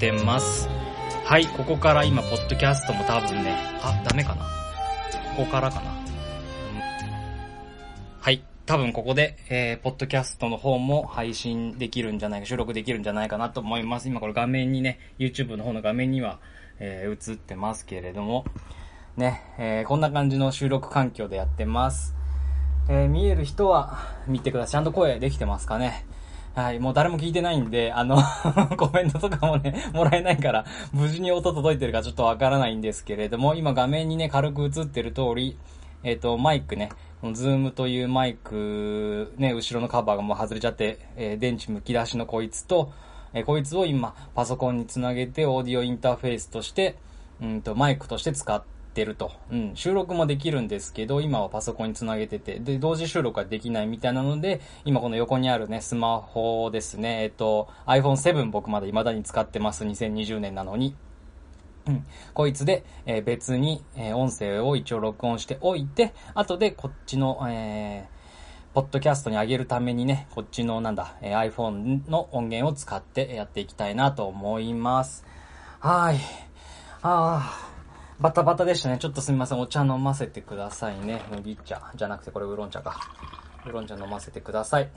[0.00, 0.66] てます。
[1.26, 4.44] はい、ここから今、ポッドキャストも多分ね、あ、ダメかな
[5.36, 6.00] ここからかな、うん
[8.18, 14.08] はい、多分ここで、えー、ポッドキャストの方も配信できるんじゃないか、収録できるんじゃないかなと思います。
[14.08, 16.38] 今これ画面にね、YouTube の方の画面には、
[16.78, 18.46] えー、映ってますけれども、
[19.18, 22.16] ね、えー、こんな感じの収録環境でやってます。
[22.88, 24.72] えー、見える人は見てください。
[24.72, 26.06] ちゃんと声できてますかね。
[26.54, 28.16] はい、もう誰も聞いてないんで、あの、
[28.76, 35.56] コメントとかもね、もらえないから、無事に音届いてるかちょっとわからないんですけれども、今画面にね、軽く映ってる通り、
[36.02, 36.90] えっ、と、マイクね、
[37.32, 42.92] ズームというマイク、ね、後ろのカバーがもう外れちゃって、えー電池剥き出しのこいつと、
[43.32, 46.96] えーこいつを今、パソコンにつなげて、オーディオインターフェースとして、
[47.40, 49.32] うんと、マイクとして使ってると。
[49.50, 60.94] うん、収録もできるんですけど、今はパソコンにつなげてて、で、同時収録はできないみたいなので、今この横にあるね、スマホですね、えっ、と、iPhone7 僕まだ未だに使ってます、2020年なのに。
[61.86, 62.06] うん。
[62.34, 75.24] こいつで、えー別に、えー音声を一応録音しておいて、後でこっちの、えー、ポッドキャストに上げるためにね、こっちのなんだ、えー iPhone の音源を使ってやっていきたいなと思います。
[75.80, 76.18] はい。
[77.02, 77.69] あー、
[78.20, 78.98] バタバタでしたね。
[78.98, 79.60] ちょっとすみません。
[79.60, 81.22] お茶飲ませてくださいね。
[81.30, 81.90] 麦茶。
[81.94, 83.00] じゃなくてこれウーロン茶か。
[83.64, 84.90] ウーロン茶飲ませてください。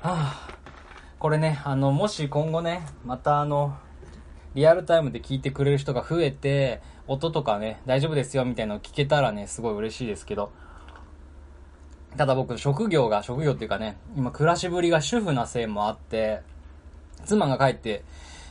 [0.00, 0.48] はあ、
[1.20, 3.76] これね、あの、もし今後ね、またあの、
[4.54, 10.50] リアルタイムで聞いてくれる人が増えて、音とかね、大丈夫ですよみたいなの聞けたらね、すごい嬉しいですけど、
[12.16, 16.42] ただ僕、職業が、職業っていうかね、今暮らしぶりが主婦なせいもあって、
[17.24, 18.02] 妻が帰って、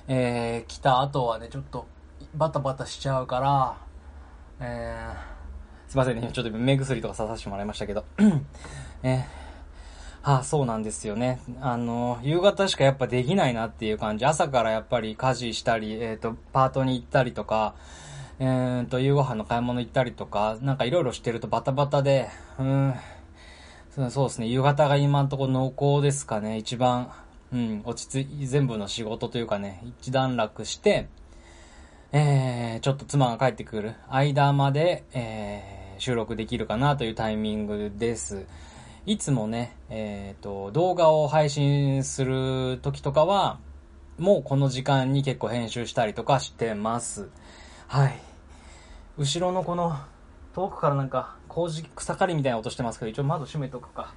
[0.07, 1.85] えー、来た後はね、ちょっと、
[2.35, 3.77] バタバタしちゃうから、
[4.59, 8.05] えー、すいませんね、ちょっと目薬とかささせてもらいましたけど、
[9.03, 11.41] えー、はあ、そうなんですよね。
[11.61, 14.25] あの、夕方しかやっぱできないなっていう感じ。
[14.25, 17.73] 朝からやっぱり家事したり、えっ、と、パートに行ったりとか、
[18.39, 22.95] えーと、夕ご飯の買い物行ったりとか、なんかいろいろしてるとバタバタで、うーん、
[23.93, 27.11] そうそうですね、夕方が今んとこ濃厚ですかね、一番、
[27.51, 31.07] うん、落ち着い、全部の仕事というかね、一段落して、
[32.13, 38.45] えー、ちょっと妻が帰ってくる間まで、えー、収録できるかなというタイミングです。
[39.05, 43.59] いつもね、えっ、と、動画を配信する時とかは、
[44.19, 47.29] もうこの時間に結構編集したりとかしてます。
[47.87, 48.19] はい。
[49.17, 49.97] 後ろのこの、
[50.53, 54.13] 遠くからなんか、工事草刈りみたいな音してますけど、一応窓閉めとくか。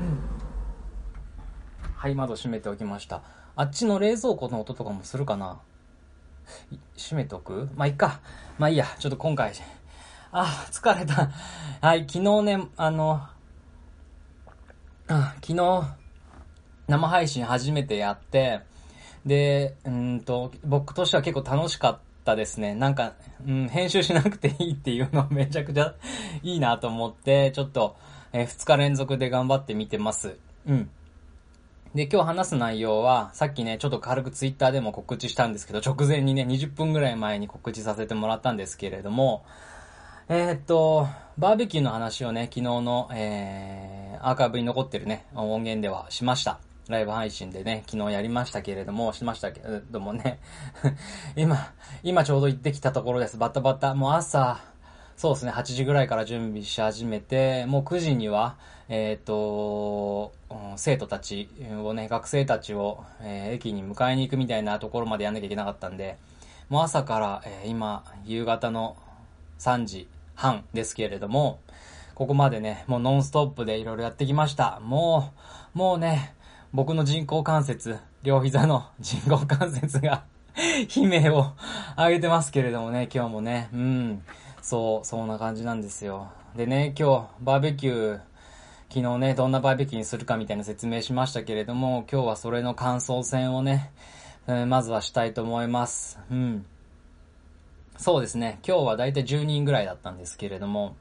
[0.00, 1.94] うん。
[1.94, 3.22] はい、窓閉めておきました。
[3.54, 5.60] あっちの冷蔵庫の音とかもするかな
[6.96, 7.68] 閉めとく？
[7.76, 8.20] まあ、いっか。
[8.58, 9.52] まあいいや、ちょっと今回、
[10.32, 11.30] あ、疲れた。
[11.80, 13.22] はい、昨日ね、あの、
[15.08, 15.82] あ昨日、
[16.88, 18.60] 生配信初めてやって、
[19.24, 22.74] で、うんと、僕としては結構楽しかったですね。
[22.74, 23.14] なんか、
[23.46, 25.94] うん、編集しなくていいっていうの めちゃくちゃ
[26.42, 27.96] いいなと思って、ちょっと、
[28.32, 30.36] えー、2日連続で頑張って見てます。
[30.66, 30.90] うん。
[31.96, 39.46] で、今日話す内容は、さっきね、ちょっと軽くツイッターでも告知したんですけど、直前にね、20分ぐらい前に告知させてもらったんですけれども、
[40.28, 41.08] えーっと、
[41.38, 46.60] バーベキューの話をね、昨日の、えー、アーカイブに残ってるね、音源ではしました。
[46.90, 50.38] ライブ配信でね、昨日やりましたけれども、しましたけれどもね、
[51.34, 53.38] 今、今ちょうど行ってきたところです。
[53.38, 53.94] バタバタ。
[53.94, 54.60] もう朝、
[55.16, 58.56] そうですね、8時ぐらいから準備し始めて、もう9時には、
[58.90, 60.32] えっ、と、
[60.76, 61.48] 生徒たち
[61.82, 66.18] をね、学生たちを、えー駅に迎えに行くみたいなところまでやんなきゃいけなかったんで、
[66.68, 68.96] もう朝から、えー今、夕方の
[69.58, 71.60] 3時半ですけれども、
[72.14, 74.80] ここまでね、もうノンストップでいろいろやってきました。
[74.80, 75.32] も
[75.74, 76.34] う、もうね、
[76.74, 80.24] 僕の人工関節、両膝の 人工関節が
[80.94, 81.52] 悲鳴を
[81.96, 84.22] 上げてますけれどもね、今日もね、うん、
[84.66, 86.32] そう、そんな感じなんですよ。
[86.56, 88.20] でね、今日、バーベキュー、
[88.92, 93.92] 昨日ね、どんなバーベキューにするかみたいな説明しましたけれども、今日はそれの感想戦をね、
[94.48, 96.18] えーまずはしたいと思います。
[96.32, 96.66] うん。
[97.96, 100.96] そうですね、今日はだいたい10人ぐらいだったんですけれども、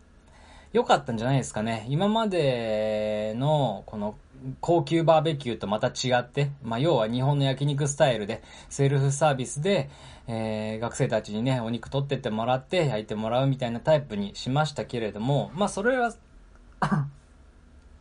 [0.72, 1.88] 良かったんじゃないですかね。
[1.90, 4.16] 今までの、この、
[4.62, 9.90] 高級バーベキューとまた違って、まあ、要は日本の焼肉スタイルで、セルフサービスで、
[10.28, 16.14] えー、学生たちにね、お肉取ってってもらって、焼いてもらうみたいなタイプにしましたけれども、まあ、それは、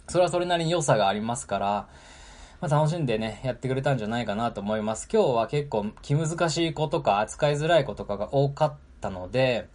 [0.08, 1.88] それはそれなりに良さがありますから、
[2.60, 5.08] まあ、楽しんでね、やってくれたんじゃないかなと思います。
[5.12, 9.68] 今日は結構気難しい子とか扱いづらい子とかが多かったので、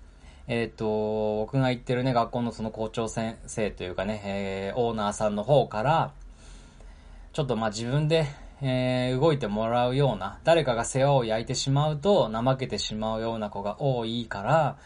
[0.47, 6.11] えっ、と、僕が行ってるね、学校のその校長先生というかね、えーオーナーさんの方から、
[7.33, 8.25] ちょっとまあ自分で
[8.61, 14.77] えー、動いてもらうような、誰かが世話を焼いてしまうと怠けてしまうような子が多いから、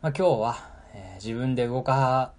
[0.00, 0.56] まあ、今日は、
[0.94, 2.32] えー、自分で動か、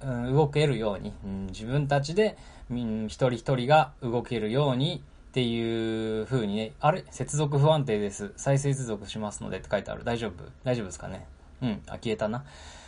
[0.00, 2.38] うん、動けるように、うん、自分たちで、
[2.70, 7.04] うん、一人一人が動けるようにっていう風にね、あれ？
[7.10, 8.32] 接続不安定です。
[8.36, 10.02] 再接続しますのでって書いてある。
[10.04, 10.44] 大丈夫？
[10.64, 11.26] 大丈夫ですかね？
[11.60, 12.44] うん、あ、消えたな。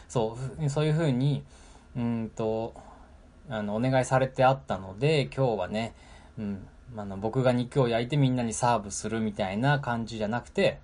[0.08, 1.44] そう、そういう風に、
[1.96, 2.74] うんと、
[3.48, 5.94] あの、お願いされてあったので、今日はね、
[6.38, 10.80] うん、まあの、僕が肉を焼いてみんなにサーブするみたいな感じじゃなくて、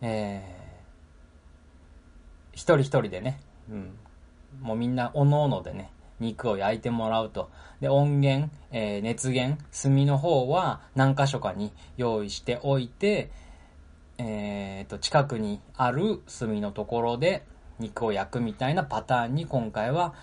[0.00, 3.92] えー、一人一人でね、うん、
[4.60, 5.90] もうみんなおのおのでね、
[6.20, 7.50] 肉を焼いてもらうと。
[7.80, 13.30] で、音源、えー、熱源、炭の方は何箇所かに用意しておいて、
[14.18, 17.46] えー、と、近くにある炭のところで
[17.78, 20.14] 肉を焼くみたいなパターンに今回は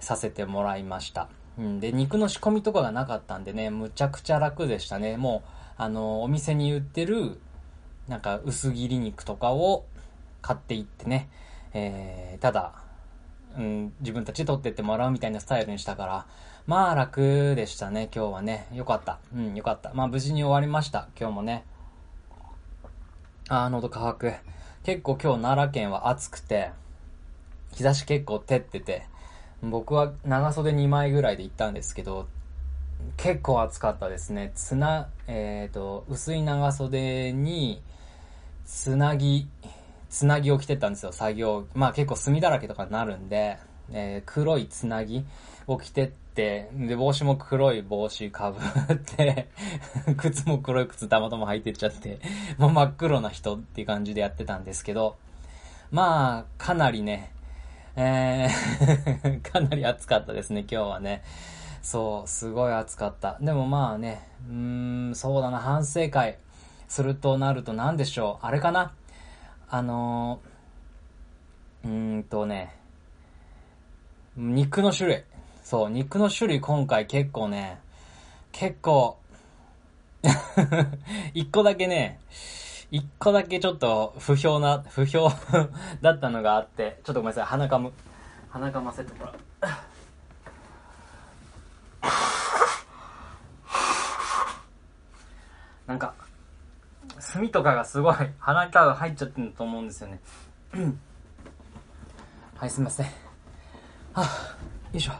[0.00, 1.28] させてもらいました。
[1.58, 5.16] うん、で、肉の仕込みとかがなかったんでね、むちゃくちゃ楽でしたね。
[5.16, 5.42] も
[5.78, 7.40] う、あの、お店に売ってる、
[8.08, 9.84] なんか薄切り肉とかを
[10.42, 11.28] 買っていってね、
[11.72, 12.72] えー、ただ、
[13.56, 16.26] うん、自分たちで取ってってもらうみたいなスタイルにしたから、
[16.66, 18.66] まあ楽でしたね、今日はね。
[18.72, 19.18] よかった。
[19.34, 19.92] うん、よかった。
[19.94, 21.64] まあ無事に終わりました、今日もね。
[23.48, 24.32] あー、喉乾く。
[24.82, 26.70] 結構今日奈良県は暑くて、
[27.72, 29.06] 日差し結構照ってて、
[29.70, 32.28] 僕は長袖2枚ぐらいで行ったんですけど、
[33.16, 34.52] 結構暑かったですね。
[34.54, 37.82] つな、えっ、ー、と、薄い長袖に、
[38.64, 39.48] つなぎ、
[40.08, 41.66] つなぎを着てたんですよ、作業。
[41.74, 43.58] まあ結構墨だらけとかになるんで、
[43.92, 45.24] えー、黒いつなぎ
[45.66, 48.58] を着てって、で、帽子も黒い帽子かぶ
[48.94, 49.48] って
[50.16, 52.20] 靴も黒い靴たまたま履いてっちゃって、
[52.58, 55.16] もう真っ黒な人っていう感じでやってたんですけど、
[55.90, 57.30] まあ、かなりね、
[57.96, 61.22] えー かなり暑かったですね、今日はね。
[61.82, 63.36] そう、すごい暑かった。
[63.40, 66.38] でもまあね、うーん、そうだな、反省会
[66.88, 68.46] するとなると何でしょう。
[68.46, 68.92] あれかな？
[69.70, 72.74] あのー、うーんとね、
[74.36, 75.24] 肉の種類。
[75.62, 77.78] そう、肉の種類今回結構ね、
[78.52, 79.18] 結構
[81.34, 82.18] 一個だけね、
[82.94, 85.28] 一個だけちょっと不評な、不評
[86.00, 87.92] だったのがあって、ちょっとごめんなさい、鼻かむ、
[88.50, 89.34] 鼻かませてもらう。
[95.88, 96.14] なんか、
[97.18, 100.20] 炭とかがすごい鼻から入っちゃってると思うんですよね。
[102.56, 103.06] はい、すみません。
[103.06, 103.12] は
[104.18, 104.22] あ、
[104.92, 105.12] よいしょ。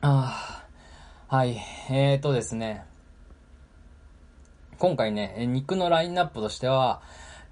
[0.00, 0.51] ああ、
[1.32, 1.56] はい。
[1.88, 2.84] えーとですね。
[4.78, 7.00] 今回ね、肉のラインナップとしては、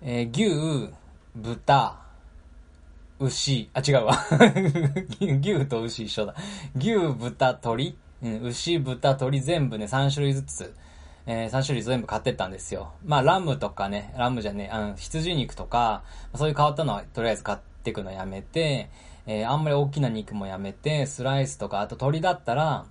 [0.03, 0.93] えー、牛、
[1.35, 1.99] 豚、
[3.19, 4.19] 牛、あ、違うわ。
[5.19, 6.35] 牛と牛一緒だ。
[6.77, 10.75] 牛、豚、鶏、うん、牛、豚、鶏全部ね、3種類ずつ、
[11.25, 12.93] えー、3種類全部買ってったんですよ。
[13.03, 16.03] まあ、ラムとかね、ラムじゃね、あの、羊肉とか、
[16.35, 18.91] そういう変わったのはとりあえず買っていくのやめて、
[19.25, 22.85] えー、あんまり大きな肉もやめて、スライスとか、あと鶏だったら、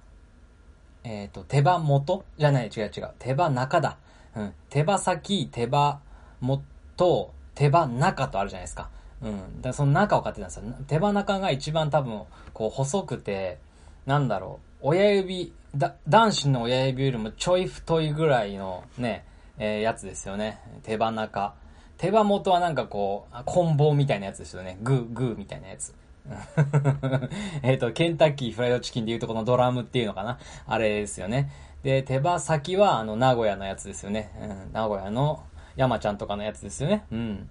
[1.04, 2.24] えっ、ー、と、手羽元？
[2.38, 3.12] じゃない、違う違う。
[3.20, 3.98] 手羽中だ。
[4.36, 4.54] うん。
[4.70, 6.00] 手羽先、手羽
[6.42, 8.90] 元、手羽中とあるじゃないですか。
[9.22, 9.62] うん。
[9.62, 10.64] だその中を買ってたんですよ。
[10.88, 13.58] 手羽中が一番多分、こう、細くて、
[14.06, 14.90] なんだろう。
[14.90, 19.26] 親指、だ、男子の親指よりもちょい太いぐらいのね、
[19.58, 20.60] えー、やつですよね。
[20.84, 21.54] 手羽中。
[21.98, 24.78] 手羽元はなんかこう、棍棒みたいなやつですよね。
[24.82, 25.94] グー、グーみたいなやつ。
[27.64, 30.40] えっと、ケンタッキーフライドチキンでいうとこのドラムっていうのかな。
[30.68, 31.52] あれですよね。
[31.84, 34.32] で、手羽先はあの、名古屋のやつですよね。
[34.42, 35.44] うん、名古屋の
[35.76, 37.06] 山ちゃんとかのやつですよね。
[37.12, 37.50] うん。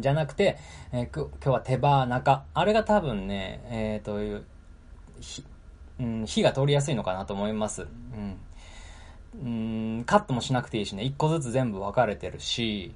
[0.00, 0.58] じゃなくて、
[0.92, 2.44] えー、今日は手羽中。
[2.52, 4.44] あれが多分ね、えっ、ー、と、
[5.98, 7.82] うん、火が通りやすいのかなと思います。
[7.82, 8.38] うん。
[9.34, 12.94] うん、カットもしなくていいしね、一個ずつ全部分かれてるし、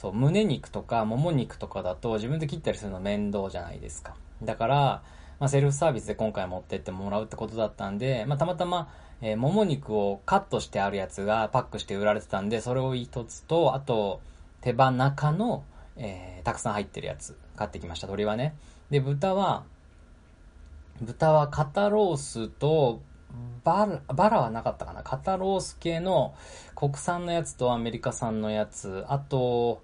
[0.00, 4.14] そう、胸肉とかもも肉とかだと自分で切ったりするの面倒じゃないですか。
[4.44, 5.02] だから、
[5.40, 14.20] まあ、セルフサービスで今回持ってってもらうってことだったんで、まあ、たまたま、えー、もも肉をカットしてあるやつがパックして売られてたんで、それを一つと、あと、
[14.60, 15.64] 手羽中の、
[15.96, 18.06] えー、たくさん入ってるやつ買ってきました。
[18.06, 18.54] 鶏はね。
[18.90, 19.64] で、豚は、
[21.02, 23.00] 豚は肩ロースと、
[23.64, 26.34] バラ、バラはなかったかな肩ロース系の
[26.76, 29.82] 国産のやつとアメリカ産のやつ、あと、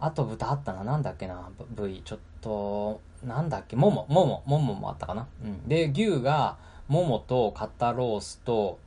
[0.00, 0.84] あと豚あったな。
[0.84, 2.02] なんだっけな、部位。
[2.04, 5.26] ちょっと、なんだっけ、もも、もも、もももあったかな。
[5.44, 5.68] うん。
[5.68, 8.78] で、牛が、ももと肩ロースと、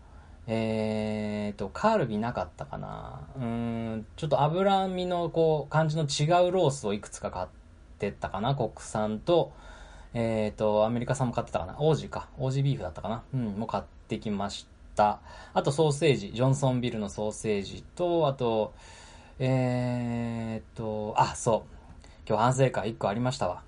[0.47, 3.21] えーと、カルビなかったかな。
[3.37, 7.47] うん、ちょっと脂身のこう、感じの違うロースをいくつか買っ
[7.99, 8.55] てったかな。
[8.55, 9.51] 国産と、
[10.13, 11.75] えっ、と、アメリカ産も買ってたかな。
[11.79, 12.29] オージーか。
[12.37, 13.23] オージービーフだったかな。
[13.33, 15.19] うん、もう買ってきました。
[15.53, 16.31] あとソーセージ。
[16.33, 18.73] ジョンソンビルのソーセージと、あと、
[19.43, 22.07] えっ、と、あ、そう。
[22.29, 23.63] 今日反省会1個ありましたわ。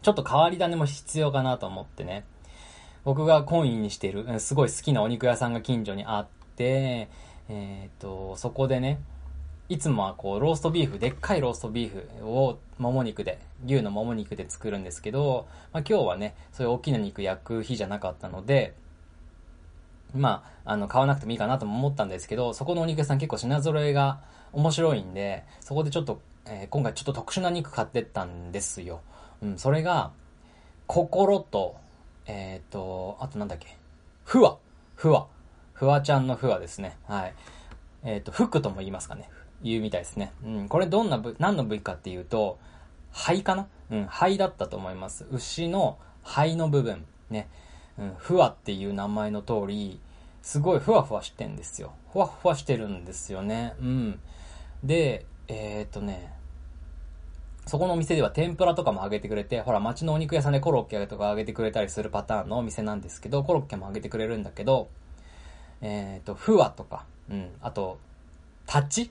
[0.00, 2.24] ちょっと変わり種も必要かなと思ってね。
[3.04, 7.10] 僕が懇意にしている、すごい好きなお肉屋さんが近所にあって、
[7.50, 9.00] えっ、と、そこでね、
[9.68, 18.72] いつもはこう、ローストビーフ、でっかいローストビーフをもも肉で、牛のもも肉で作るんですけど、まあ今日はね、そういう大きな肉焼く日じゃなかったので、
[20.14, 24.20] まあ、あの、買わなくてもいいかなとも思ったんですけど、そこのお肉屋さん結構品揃えが
[24.52, 29.00] 面白いんで、そこでちょっと、えー、今回ちょっと特殊な肉買ってったんですよ。
[29.42, 30.12] うん、それが、
[30.86, 31.76] 心と、
[32.26, 33.76] えっ、ー、と、あとなんだっけ、
[34.24, 34.58] ふわ、
[34.94, 35.26] ふわ、
[35.72, 36.96] ふわちゃんのふわですね。
[37.08, 37.34] はい。
[38.04, 39.28] えっ、ー、と、服とも言いますかね。
[39.62, 40.32] 言うみたいですね。
[40.44, 42.58] うん、これどんな部、何の部位かっていうと、
[43.12, 43.66] 肺かな？
[43.90, 45.26] うん、肺だったと思います。
[45.30, 47.04] 牛の肺の部分。
[47.30, 47.48] ね。
[47.98, 50.00] うん、ふわっていう名前の通り、
[50.42, 51.92] すごいふわふわしてんですよ。
[52.12, 53.74] ふわふわしてるんですよね。
[53.80, 54.20] うん。
[54.82, 56.32] で、えー、っとね、
[57.66, 64.88] そこのお店では天ぷらとかも揚げてくれて、ほら街のお肉屋さんでコロッケとか揚げてくれたりするパターンのお店なんですけど、コロッケも揚げてくれるんだけど、
[65.80, 67.98] えー、っと、ふわとか、うん、あと、
[68.66, 69.10] 立ち？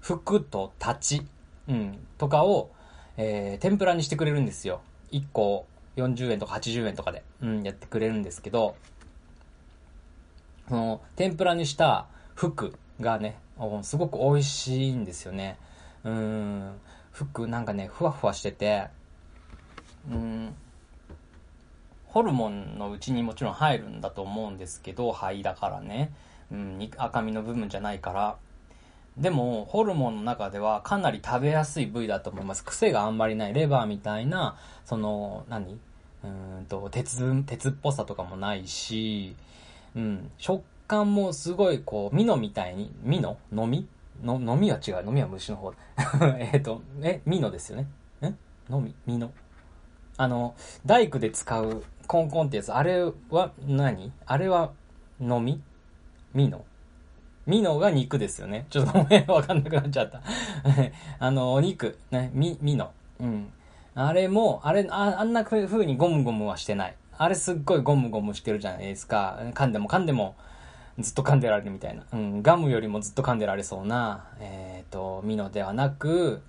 [0.00, 1.26] 服と立ち、
[1.68, 2.70] うん、とかを、
[3.16, 4.80] えー、天ぷらにしてくれるんですよ。
[5.10, 8.76] 1個40円とか80円とかで、うん、やってくれるんですけど、
[10.68, 13.38] その、天ぷらにした服がね、
[13.82, 15.58] すごく美味しいんですよね。
[16.04, 16.72] うん、
[17.12, 18.88] 服なんかね、ふわふわしてて、
[20.10, 20.54] うん、
[22.06, 26.12] ホルモンのうちにもちろん入るんだと思うんですけど、肺だからね。
[26.50, 28.36] うん、赤身の部分じゃないから。
[29.16, 32.64] でも、ホルモンの中ではかなり食べやすい部位だと思います。
[32.64, 33.54] 癖があんまりない。
[33.54, 35.78] レバーみたいな、その、何？
[36.24, 36.28] う
[36.62, 39.34] んと、鉄、鉄っぽさとかもないし、
[39.94, 43.38] うん、食感もすごいこう、ミノみたいに、ミノ？
[43.52, 43.88] 飲み？
[44.22, 45.04] の、飲みは違う。
[45.06, 45.72] 飲みは虫の方。
[46.38, 47.86] えっと、え、ミノですよね。
[48.20, 48.34] え？
[48.70, 48.94] 飲み？
[49.06, 49.30] ミノ？
[50.18, 50.54] あの、
[50.84, 54.12] 大工で使うコンコンってやつ、あれは何？
[54.26, 54.72] あれは
[55.20, 55.62] 飲み？
[56.34, 56.66] ミノ？
[57.46, 58.66] ミノが肉ですよね。
[58.70, 60.20] ちょっとごめん、わかんなくなっちゃった。
[61.18, 62.90] あの、お肉、ね、ミ、ミノ。
[63.20, 63.52] うん。
[63.94, 66.94] あれも、あれ、ああんな風にゴムゴムはしてない。
[67.18, 69.38] あれすっごいゴムゴムしてるじゃないですか。
[69.54, 70.34] 噛んでも噛んでも、
[70.98, 72.02] ずっと噛んでられるみたいな。
[72.12, 76.42] うん、ガムよりもずっと噛んでられそうな、えっ、ー、と、ミノではなく、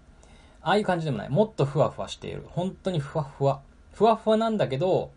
[0.61, 1.29] ああいう感じでもない。
[1.29, 2.43] もっとふわふわしている。
[2.49, 3.61] 本当にふわふわ。
[3.93, 5.11] ふわふわなんだけど、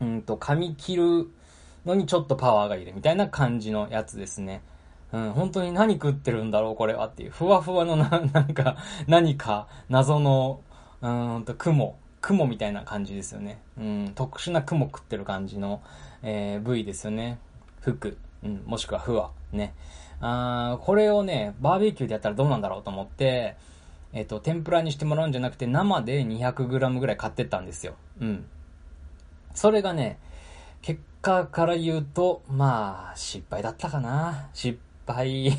[0.00, 1.30] うんと、噛み切る
[1.86, 4.62] のにちょっとパワーがいるみたいな感じのやつですね。
[5.12, 7.30] うん、本当に何食ってるんだろう、これはっていう。
[7.30, 8.76] ふわふわのな、 なんか、
[9.06, 10.60] 何か、謎の、
[11.00, 11.96] うんと、雲。
[12.20, 13.60] 雲みたいな感じですよね。
[13.78, 15.80] うん、特殊な雲食ってる感じの、
[16.22, 17.38] えー、部位ですよね。
[17.80, 18.18] 服。
[18.42, 19.30] うん、もしくはふわ。
[19.52, 19.74] ね。
[20.20, 23.56] あーこれをね、バーベキューでやったらどうなんだろうと思って、
[24.12, 27.94] えっ、ー、と、天ぷらにしてもらうんじゃなくて、生で 200g ぐらい買ってったんですよ。
[28.20, 28.46] うん。
[29.54, 30.18] それがね、
[30.82, 34.48] 結果から言うと、まあ、失敗だったかな。
[34.54, 35.50] 失敗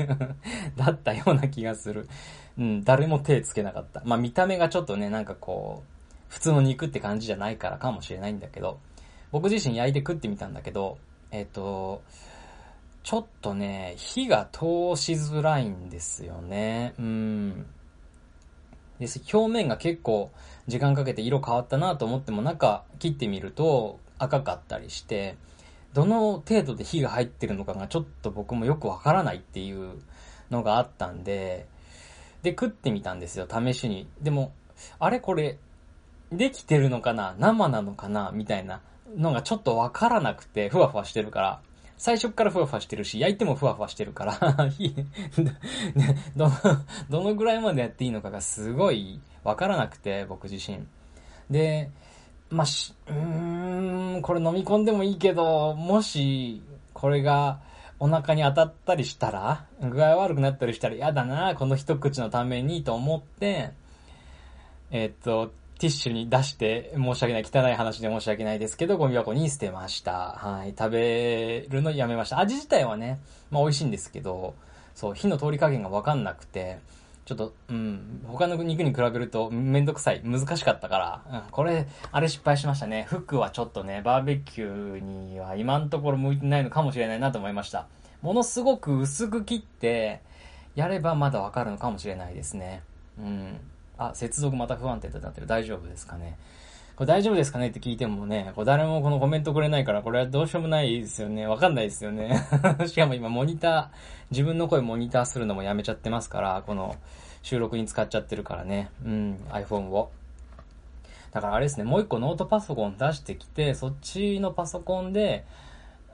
[0.74, 2.08] だったような気がする。
[2.58, 4.00] うん、誰も手つけなかった。
[4.06, 8.78] まあ見た目がちょっとね、なんかこう、普通の肉って感じじゃないからかもしれないんだけど、
[9.30, 10.96] 僕自身焼いて食ってみたんだけど、
[11.30, 12.02] えっ、と、
[13.02, 14.60] ちょっとね、火が通
[14.96, 16.94] しづらいんですよね。
[16.98, 17.66] うん。
[18.98, 19.20] です。
[19.34, 20.30] 表面が結構
[20.66, 25.36] 時間かけて色変わったなと思っても中切ってみると赤かったりして、
[25.92, 30.00] どの程度で火が入ってるのかがちょっと僕もよくわからないっていう
[30.50, 31.66] のがあったんで、
[32.42, 34.08] で、食ってみたんですよ、試しに。
[34.20, 34.52] でも、
[34.98, 35.58] あれこれ、
[36.32, 38.80] できてるのかな生なのかなみたいな
[39.16, 41.60] のがちょっとわからなくて、ふわふわしてるから。
[41.98, 44.32] 最初からふわふわしてるし、焼いてもふわふわしてるから
[46.34, 46.52] どの、
[47.08, 50.84] どのぐらいまでやっていいのかがすごいわからなくて、僕自身。
[51.48, 51.90] で、
[52.52, 57.60] まあ、し、うーん、これ飲み込んでもいいけど、もし、これが、
[57.98, 63.70] お腹に当たったりしたら、具合悪くなったりしたら嫌だな、この一口のためにと思って、
[64.90, 70.32] え、っと、ティッシュに出して申し訳ない、汚い話で申し訳ないですけど、ゴミ箱に捨てました。
[70.38, 70.74] はい。
[70.78, 72.38] 食べるのやめました。
[72.38, 73.18] 味自体はね、
[73.50, 74.54] まあ美味しいんですけど、
[74.94, 76.80] そう、火の通り加減がわかんなくて、
[77.24, 83.04] ちょっと、うん、他の肉に比べるとめんどくさい、難しかったから、うん、これ、あれ失敗しましたね。
[83.08, 87.86] フックはちょっとね、バーベキューには今のところ向いてないのかもしれないなと思いました。
[88.22, 90.20] ものすごく薄く切って、
[90.74, 92.82] やればまだわかるのかもしれないですね。
[93.18, 93.60] うん。
[93.98, 95.46] あ、接続また不安定となってる。
[95.46, 96.36] 大丈夫ですかね。
[97.02, 97.70] これ大丈夫ですかね？
[97.70, 101.48] って聞いてもね、これ誰もこのコメントくれないから、これはどうしようもないですよね。
[101.48, 102.46] わかんないですよね。
[102.86, 103.88] しかも今モニター、
[104.30, 106.94] 自分の声モニターするのもやめちゃってますから、この
[107.42, 108.88] 収録に使っちゃってるからね。
[109.04, 110.12] うん、iPhone を。
[111.32, 115.44] だからあれですね、もう一個ノートパソコン出してきて、そっちのパソコンで、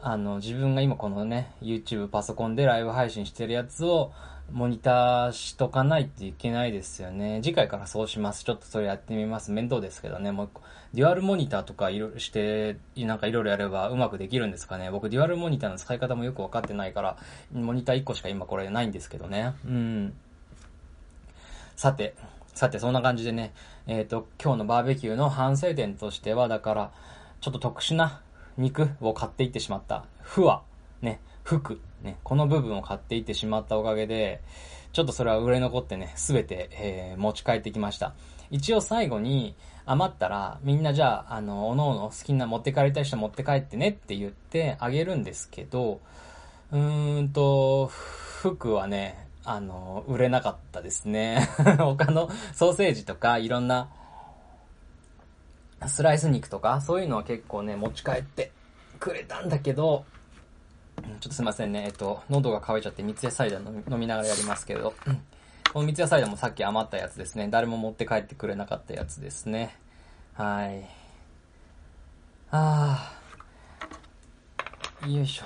[0.00, 4.10] あの、自分が今このね、YouTube パソコンでライブ配信してるやつを、
[4.50, 7.40] モニターしとかないといけないですよね。
[7.42, 8.44] 次回からそうします。
[8.44, 9.52] ちょっとそれやってみます。
[9.52, 10.32] 面倒ですけどね。
[10.32, 10.62] もう一個。
[10.94, 14.90] デュアルモニターとかいろして、なんかいろいろやればうまくできるんですかね。
[14.90, 17.18] 僕デュアルモニターの使い方もよくわかってないから、
[17.52, 19.52] モニター1個しか今これないんですけどね。
[19.66, 20.14] うん。
[21.76, 22.14] さて、
[22.54, 23.52] さて、そんな感じでね、
[23.86, 26.90] えっ、ー、と、今日のバーベキューの反省点としては、だから、
[27.40, 28.20] ちょっと特殊な
[28.56, 30.04] 肉を買っていってしまった。
[30.22, 30.62] ふわ、
[31.02, 34.40] ね、服、ね、この部分を買っていってしまったおかげで、
[34.92, 38.14] ちょっとそれは売れ残ってね、すべて、えー、持ち帰ってきました。
[38.50, 39.54] 一応最後に、
[39.90, 46.00] 余ったら、みんなじゃあ、あの、おのおの好きな持って帰りたい人持って帰ってねって言ってあげるんですけど、
[46.70, 51.48] うーんと、服はね、あの、売れなかったですね。
[51.78, 53.88] 他のソーセージとか、いろんな、
[55.86, 58.52] スライス肉とか、そういうのは結構ね、持ち帰って
[59.00, 60.04] くれたんだけど、
[61.02, 61.84] ちょっとすいませんね。
[61.86, 64.94] えっと、喉が渇いちゃって三ツ矢サイダー飲みながらやりますけど、
[65.72, 67.48] この三ツ矢サイダーもさっき余ったやつですね。
[67.48, 69.76] 誰も持って帰ってくれなかったやつですね。
[70.34, 70.88] はい。
[72.50, 75.16] あー。
[75.16, 75.44] よいしょ。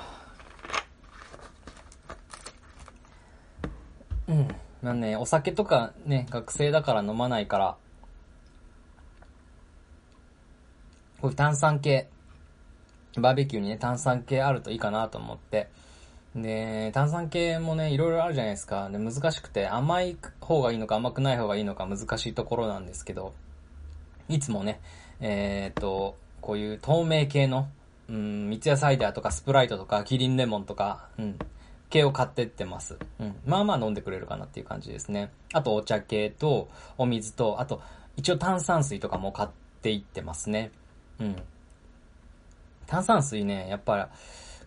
[4.28, 4.48] うん。
[4.82, 7.76] まあね、お酒とかね、学生だから飲まないから、
[11.20, 12.08] こういう炭酸系、
[13.16, 15.68] バーベキューにね、炭酸系あるといいかなと思って。
[16.34, 18.88] で、炭酸系もね、いろいろあるじゃないですか。
[18.88, 23.34] で、難しくて甘い方がいいのか甘くない方がいいのか難しいところなんですけど、
[24.28, 24.80] いつもね、
[25.20, 27.68] えー、っと、こういう透明系の、
[28.08, 31.38] うん、三ツ矢サイダーとかスプライトとかキリンレモンとか、うん、
[31.90, 32.96] 系を買ってってます。
[33.20, 33.34] うん。
[33.44, 35.30] まあまあ飲んでくれるかなっていう感じですね。
[35.52, 37.82] あとお茶系と、お水と、あと、
[38.16, 39.48] 一応炭酸水とかも買っ
[39.82, 40.72] ていってますね。
[41.20, 41.36] うん。
[42.92, 44.10] 炭酸水ね、やっぱ、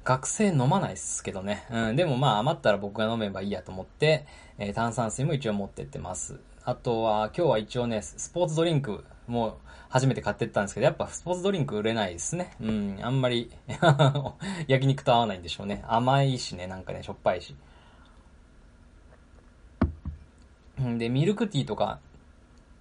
[0.03, 1.63] 学生飲まないっすけどね。
[1.69, 4.25] うん、でもまあ余ったら僕が飲めばいいやと思って、
[4.57, 6.39] えー、炭酸水も一応持ってってます。
[6.63, 9.59] あとは、今日は一応ね、スポーツドリンクも
[9.89, 12.55] 初めて買ってったんですけど、やっぱスポーツドリンク売れないですね。
[12.59, 13.51] うん、あんまり
[14.67, 15.83] 焼肉と合わないんでしょうね。
[15.88, 17.55] 甘いしね、なんかね、しょっぱいし。
[20.79, 21.99] で、ミルクティーとか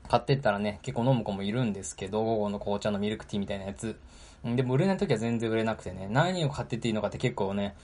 [0.09, 3.99] 買ってったらね、結構飲む子もいるんですけど、午後の紅茶のミルクティーみたいなやつ。
[4.45, 7.75] でも売れない時は全然売れなくてね、何を買ってっていいのかって結構ね、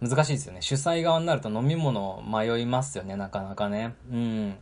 [0.00, 0.62] 難しいですよね。
[0.62, 3.94] 主催側になると飲み物迷いますよね、なかなかね。
[4.12, 4.56] うん。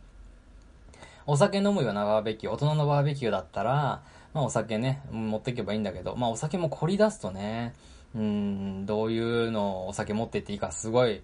[1.27, 4.01] お酒飲むようなバーベキュー、大人のバーベキューだったら、
[4.33, 7.73] まあお酒ね、持っていけばいいんだけど、まあお酒も凝り出すとね、
[8.15, 11.21] うん、どういうのをお酒持ってっていいかすごい、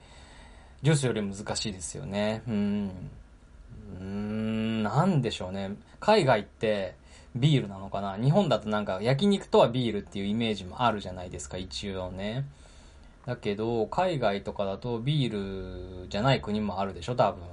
[0.83, 2.43] 女子より難しいですよね。
[2.47, 2.91] うん。
[3.99, 5.71] うーん、なんでしょうね。
[5.99, 6.95] 海外って、
[7.35, 8.17] ビールなのかな？
[8.17, 12.45] 日本だとなんか焼肉とはビールっていうイメージもあるじゃないですか、一応ね。
[13.25, 17.43] だけど、海外とかだとビールじゃない国もあるでしょ、多分。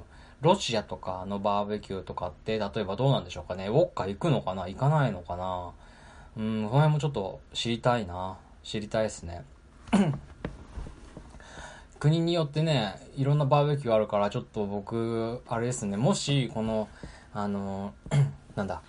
[0.40, 3.68] ロシアとかのバーベキューとかって、例えばどうなんでしょうかね。
[3.68, 4.68] ウォッカ行くのかな？
[4.68, 5.70] 行かないのかな？
[6.36, 8.38] うん、この辺もちょっと知りたいな。
[8.62, 9.44] 知りたいですね。
[11.98, 16.88] 国によってね、いろんなバーベキューあるから、ちょっと僕、あれですね、もし、この、
[17.32, 17.94] あの、
[18.56, 18.82] なんだ、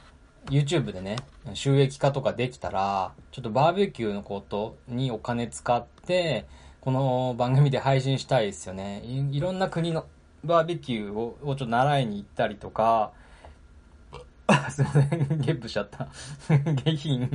[0.48, 1.18] YouTube でね、
[1.54, 6.46] 収益化とかできたら、ちょっとバーベキューのことにお金使って、
[6.82, 9.02] この番組で配信したいですよね。
[9.04, 10.06] いろんな国の
[10.44, 13.14] バーベキューををちょっと習いに行ったりとか、
[14.70, 15.10] すいません。
[15.42, 16.10] ゲップしちゃった。
[16.50, 17.30] 下品。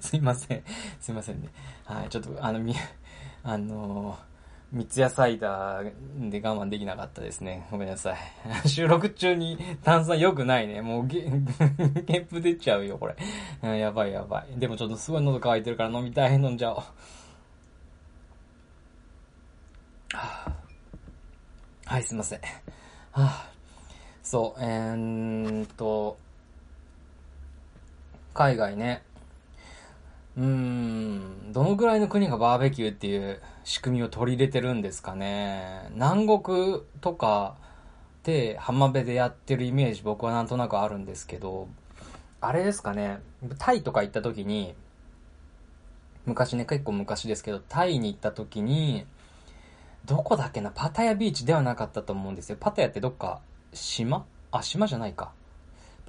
[0.00, 0.62] すいません。
[1.00, 1.48] すいませんね。
[1.84, 2.08] はい。
[2.08, 2.74] ちょっと、あの、み、
[3.44, 4.29] あのー
[4.72, 7.66] 三ツ矢サイダーで我慢できなかったですね。
[7.72, 8.18] ごめんなさい。
[8.68, 10.80] 収録中に炭酸良くないね。
[10.80, 11.22] もうゲ、
[12.06, 13.16] ゲップ出ちゃうよ、これ。
[13.78, 14.60] やばいやばい。
[14.60, 16.34] でもちょっとすごい喉乾いてるから飲みたい。
[16.34, 16.82] 飲んじゃおう。
[21.86, 22.40] はい、すいません。
[23.12, 23.50] あ、
[24.22, 26.16] そう、えー、っと、
[28.34, 29.02] 海外ね。
[30.36, 35.88] うん、どのぐらいの国がバーベキューっていう仕組みを取り入れてるんですかね。
[35.92, 37.56] 南国とか
[38.22, 41.68] で浜辺でやってるイメージ僕はなんとなくあるんですけど、
[42.40, 43.20] あれですかね、
[43.58, 44.74] タイとか行った時に、
[46.26, 49.04] 昔ね、結構昔ですけど、タイに行った時に、
[50.06, 52.56] どこだっけな、パタヤビーチではなかったと思うんですよ。
[52.58, 53.40] パタヤってどっか、
[53.74, 54.24] 島？
[54.52, 55.32] あ、島じゃないか。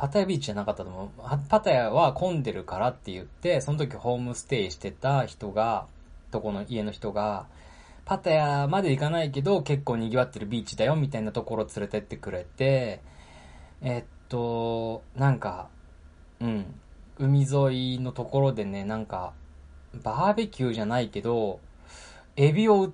[0.02, 1.10] パタヤビーチじゃなかったと思う。
[1.48, 5.86] パタヤは混んでるからって言って、その時ホームステイしてた人が、
[6.32, 7.46] とこの家の人が、
[8.04, 13.00] パタヤまで行かないけど結構賑わってるビーチだよみたいなところ連れてってくれて、
[13.84, 15.70] えっと、なんか、
[16.40, 16.66] うん、
[17.20, 19.34] 海沿いのところでね、なんか、
[20.02, 21.60] バーベキューじゃないけど、
[22.38, 22.92] エビを売っ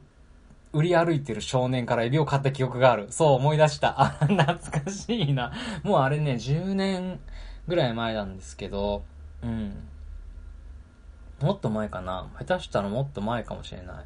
[0.73, 3.07] 売り歩いてる少年からエビを買った記憶がある。
[3.09, 3.99] そう思い出した。
[4.01, 5.51] あ、懐かしいな。
[5.83, 7.19] もうあれね、10年
[7.67, 9.03] ぐらい前なんですけど、
[9.41, 9.87] うん。
[11.41, 12.27] もっと前かな。
[12.39, 14.05] 下手したらもっと前かもしれない。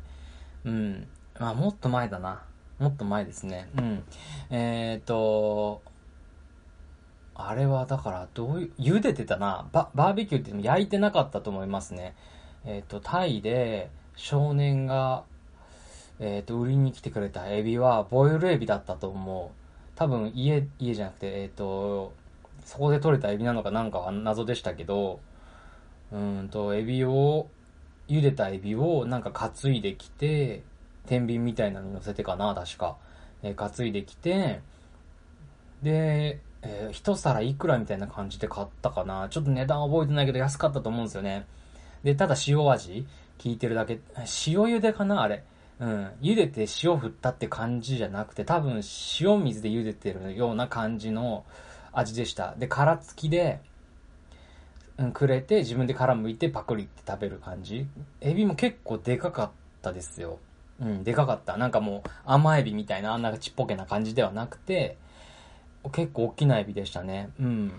[0.65, 1.07] うん。
[1.39, 2.43] まあ、もっと前だな。
[2.79, 3.69] もっと前ですね。
[3.77, 4.03] うん。
[4.49, 5.81] えっ、ー、と、
[7.35, 9.67] あれはだからどういう、茹でてたな。
[9.71, 12.15] ババーベキューって焼いてなかったと思いますね。
[12.65, 15.23] えっ、ー、と、タイで少年が
[16.21, 19.97] えっ、ー、と、売りに来てくれたエビは、ボイルエビだったと思う。
[19.97, 22.13] 多分、家、家じゃなくて、えっ、ー、と、
[22.63, 25.19] そこで取れたエビなのかなんかは謎でしたけど、
[26.11, 27.47] うんと、エビを、
[28.07, 30.61] 茹でたエビをなんか担いできて、
[31.07, 32.97] 天秤みたいなのに乗せてかな、確か。
[33.41, 34.61] えー、担いできて、
[35.81, 39.27] で、えー、一皿いくらみたいな感じで買ったかな。
[39.29, 41.47] ちょっと値段覚えてないけど安かったと思うんですよね。
[42.03, 43.07] で、ただ塩味
[43.43, 43.99] 効いてるだけ。
[44.15, 44.25] 塩
[44.65, 45.43] 茹でかなあれ。
[45.81, 48.83] うん、茹でて塩振ったって感じじゃなくて、多分
[49.19, 51.43] 塩水で茹でてるような感じの
[51.91, 52.53] 味でした。
[52.55, 53.59] で、殻付きで、
[54.97, 57.87] うん、くれて自分で殻剥いてパクリって食べる感じ。
[58.21, 60.37] エビも結構でかかったですよ。
[60.79, 61.57] うん、でかかった。
[61.57, 64.97] なんかもう甘エビみたいなあんなちっぽけな感じではなくて、
[65.91, 67.31] 結構大きなエビでしたね。
[67.39, 67.73] うん。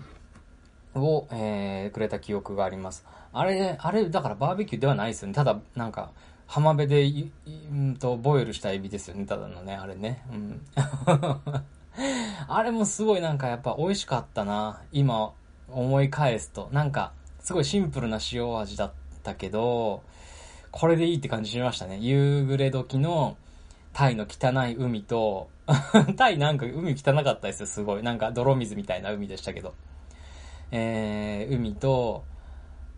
[0.95, 3.05] を、えー、くれた記憶があります。
[3.31, 5.33] あれ、あれ、だからバーベキューではないですよね。
[5.33, 6.11] ただ、なんか、
[6.53, 7.31] 浜辺で、
[7.71, 10.23] うんと、ボイルしたエビですよね、ただのね、あれね。
[10.31, 10.61] うん。
[12.47, 14.79] あれもすごいなんかやっぱ美味しかったな。
[14.91, 15.33] 今
[15.67, 16.69] 思い返すと。
[16.71, 18.91] なんか、すごいシンプルな塩味だっ
[19.23, 20.03] たけど、
[20.69, 21.97] これでいいって感じしましたね。
[21.97, 23.35] 夕暮れ時の
[23.91, 25.49] タイの汚い海と、
[26.17, 28.03] タイなんか海汚かったですよ、すごい。
[28.03, 29.73] なんか泥水みたいな海でしたけど。
[30.69, 32.23] えー、海と、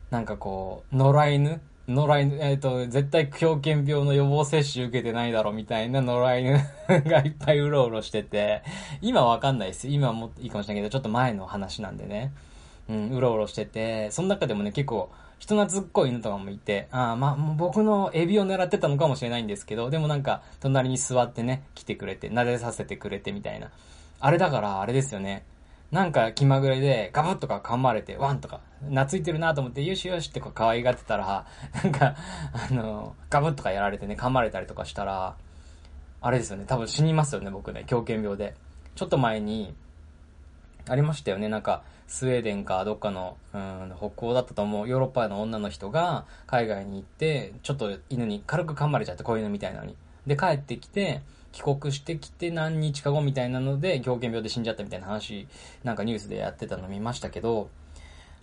[0.09, 6.59] なんかこう、野良犬野良犬、えっ、ー、と、絶対狂犬病の予防接種受けてないだろみたいな野良犬
[7.07, 8.63] がいっぱいうろうろしてて、
[9.01, 12.31] 今わかんないです今もいいかもしれないけど、ちょっと前の話なんでね。
[12.89, 23.69] うん、うろうろしてて、その中でもね、結構、人懐っこい犬とかもいて、ああ、まあ、僕のエビを狙ってたのかもしれないんですけど、でもなんか、隣に座ってね、来てくれて、撫でさせてくれてみたいな。
[24.19, 25.43] あれだから、あれですよね。
[25.91, 31.45] なんか気まぐれでガバッとか噛まれて、ワンとか、懐いてるなと思って、よしよしってこう可愛がってたら、
[31.83, 32.15] なんか、
[32.53, 35.35] あの、ガブッとかやられてね、噛まれたりとかしたら、
[36.21, 38.55] あれですよね、多分死にますよね、僕ね、狂犬病で。
[38.95, 39.75] ちょっと前に、
[40.87, 49.95] ありましたよね、なんか、スウェーデンかどっかの、うん、北欧だったと思う、ヨーロッパの女の人が海外に行って、ちょっと犬に軽く噛まれちゃって、子犬みたいなのに。
[50.27, 51.21] で、帰ってきて、
[51.55, 55.47] 帰国してきて何日か後みたいなので、狂犬病で死んじゃったみたいな話、
[55.85, 57.69] なんかニュースでやってたの見ましたけど、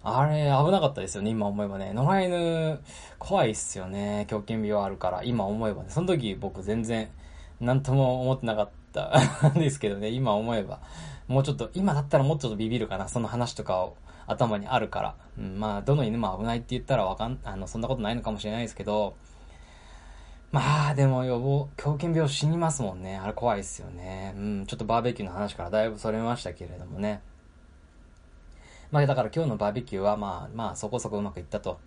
[0.03, 1.92] あれ、危なかったですよね、今思えばね。
[1.92, 2.81] 野良犬、
[3.18, 4.27] 怖いっすよね。
[4.31, 5.90] 狂犬病あるから、今思えばね。
[5.90, 7.11] その時僕全然、
[7.61, 10.81] なんとも思ってなかったんですけどね、今思えば。
[11.29, 15.14] もうちょっと、今だったらもうちょっとビビるかな、その話とかを頭にあるから。
[15.38, 19.16] うん、まあ、どの犬も危ないって言ったらわかん、あの、そんなことないのかもしれないですけど、
[20.53, 23.17] まあ、でも予防、狂犬病死にますもんね。
[23.17, 24.35] あれ怖いっすよね。
[24.37, 27.23] うん、ちょっとバーベキューの話からだいぶそれましたけれどもね。
[28.91, 31.81] まあ、だから今日のバーベキューはまあ、まあ、そこそこうまくいったと。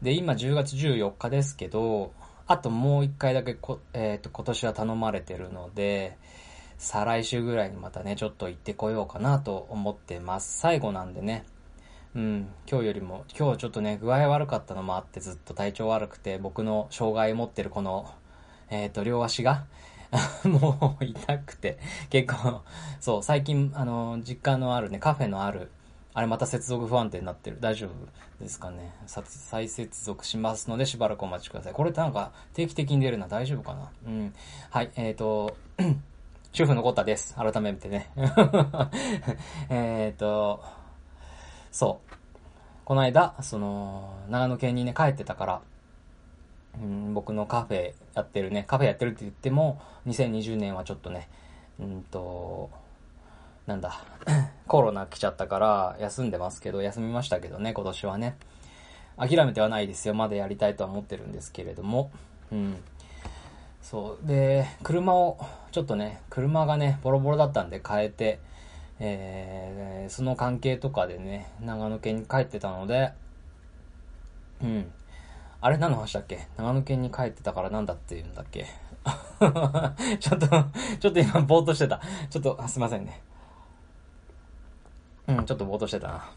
[0.00, 2.12] で、今10月14日ですけど、
[2.46, 6.16] あともう一回だけこ、えっ、ー、と、今年は頼まれてるので、
[6.78, 10.58] 再来週ぐらいにまたね、ちょっと行ってこようかなと思ってます。
[10.58, 11.44] 最後なんでね。
[12.12, 18.12] うん、今日よりも、今日はちょっとね、具合悪かったのもあってずっと体調悪くて、僕の障害持ってるこの、
[18.68, 19.66] えっ、ー、と、両足が
[20.42, 22.62] もう痛くて、結構、
[22.98, 25.70] そう、最近、あの、実家のあるね、カフェのある、
[26.12, 27.58] あれまた接続不安定になってる。
[27.60, 28.92] 大丈夫ですかね？
[29.06, 31.72] 再接続しますので、しばらくお待ちください。
[31.72, 33.88] これってなんか、定期的に出るのは大丈夫かな？
[34.04, 34.34] うん。
[34.70, 35.56] はい、えっ、ー、と、
[36.50, 37.36] 主婦のこったです。
[37.36, 38.10] 改めてね。
[39.70, 40.79] えっと、
[41.70, 42.14] そう。
[42.84, 45.60] この間、その、長野県にね、帰ってたから、
[46.80, 51.28] うん、僕のカフェやってるね、カフェやってるって言っても、2020年はちょっとね、
[51.78, 52.70] うんと、
[53.66, 54.02] なんだ、
[54.66, 58.36] コロナ来ちゃったから休んでますけど、休みましたけどね、今年はね。
[59.16, 60.14] 諦めてはないですよ。
[60.14, 62.10] まだやりたいとは思ってるんですけれども。
[62.50, 62.76] うん。
[63.82, 64.26] そう。
[64.26, 65.38] で、車を、
[65.72, 68.40] ちょっとね、車がね、ボロボロだったんで変えて、
[69.00, 73.12] えー、その関係とかでね、長野県に帰ってたので、
[74.62, 74.92] うん。
[75.62, 76.46] あれ何の話だっけ？
[76.56, 78.66] 長野県に帰ってたから何だって言うんだっけ？
[80.20, 80.46] ちょっと、
[81.00, 82.00] ちょっと今ぼーっとしてた。
[82.28, 83.22] ちょっと、すいませんね。
[85.28, 86.30] うん、ちょっとぼーっとしてたな。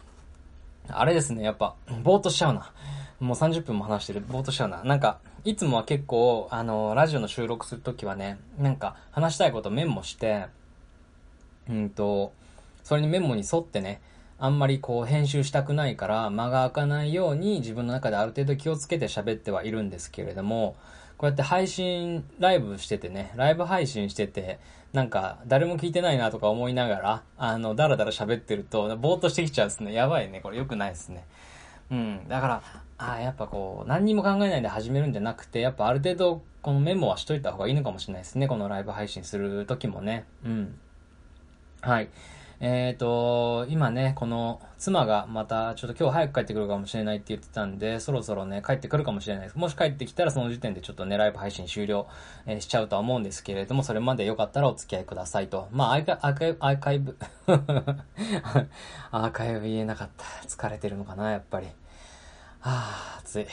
[0.90, 2.72] あれですね、やっぱ、ぼーっとしちゃうな。
[3.20, 4.22] もう30分も話してる。
[4.22, 4.84] ぼーっとしちゃうな。
[4.84, 10.48] なんか、いつもは結構、あの、ラジオの収録するときはね、なんか、話したいことメモして、
[11.70, 12.34] うんと、
[12.84, 14.02] それにメモに沿ってね、
[14.40, 20.76] あんまりこう編集したくないから間が空かないように自分の中である程度気をつけて喋ってはいるんですけれども、
[21.18, 24.60] こうやって配信、ライブしててね、ライブ配信してて、
[24.92, 29.94] なんか誰も聞いてないなとか思いながら、あの、だらだら喋ってると、ぼーっとしてきちゃうんですね。
[29.94, 30.42] やばいね。
[30.42, 31.26] これ良くないですね。
[31.90, 32.28] うん。
[32.28, 32.64] だから、
[32.98, 38.48] あやっぱこう、何にも考えないで始めるんじゃなくて、やっぱある程度、このメモはしといた方がいいのかもしれないですね。
[38.48, 40.26] このライブ配信する時もね。
[40.46, 40.76] うん。
[41.82, 42.10] はい。
[42.66, 49.58] えっ、ー、と、今ね、この妻がまたちょっと今日早く帰ってくるかもしれないって言ってたんで、そろそろね、帰ってくるかもしれないです。
[49.58, 52.08] もし帰ってきたらその時点でちょっとね、ライブ配信終了、
[52.46, 55.68] えー、しちゃうとは思うんですけれども、それまでよかったらお付き合いくださいと。
[55.74, 57.18] まあ、アーカアーカイブ、アーカイブ
[59.12, 60.24] アーカイブ言えなかった。
[60.48, 61.68] 疲れてるのかな、やっぱり。
[62.62, 63.48] はぁ、暑い。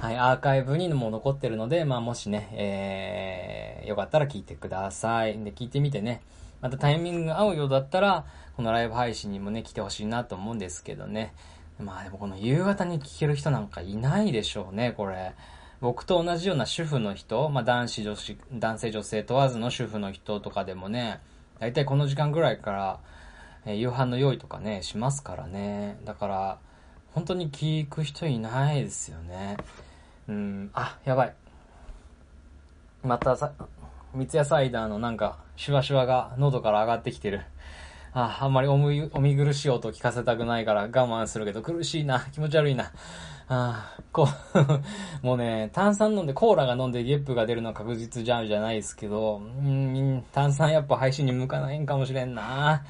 [0.00, 5.38] はい、アーカイブにも残ってるので、まあもしね、えー、よかったら聞いてください。
[5.44, 6.22] で、聞いてみてね。
[6.60, 8.24] またタイミングが合うようだったら、
[8.56, 11.34] このライブ配信にもね、来てほしいなと思うんですけどね。
[11.78, 15.34] まあでもこの夕方に聞ける人なんかいないでしょうね、これ。
[15.80, 21.20] 僕と同じような主婦の人、まあ男子女子、男性女性問わずの主婦の人とかでもね、
[21.60, 23.00] だいたいこの時間ぐらいから、
[23.64, 25.98] えー、夕飯の用意とかね、しますからね。
[26.04, 26.58] だから、
[27.14, 29.56] 本当に聞く人いないですよね。
[30.28, 31.34] うん、あ、やばい。
[33.04, 33.52] またさ、
[34.14, 37.42] 三ツ矢サイダーのなんか、シュワシュワが喉から上がってきてる。
[38.12, 42.20] あ、あんまりおみ、お見苦しい音聞かせたくないから我慢するけど苦しいな。
[42.32, 42.92] 気持ち悪いな。
[43.48, 44.68] あこう
[45.26, 52.84] もうね、炭酸飲んで、コーラが飲んでゲップが出るのは確実じゃんじゃないですけど、うん、炭酸やっぱ配信に向かないんかもしれんな。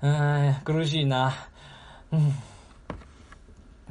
[0.00, 1.32] うん、苦しいな。
[2.12, 2.16] う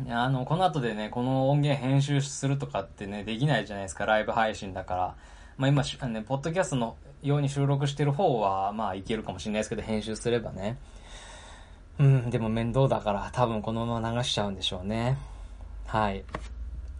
[0.07, 0.09] ん。
[0.09, 5.15] あの、この後でね、この音源編集するとかってね、できないじゃないですか、ライブ配信だから。
[5.57, 6.95] まあ今、ね、ポッドキャストの
[7.27, 10.77] ように収録してる方は、まあいけるかもしれないですけど、編集すればね。
[11.97, 15.17] うん、でも面倒だから多分このまま流しちゃうんでしょうね。
[15.87, 16.23] はい。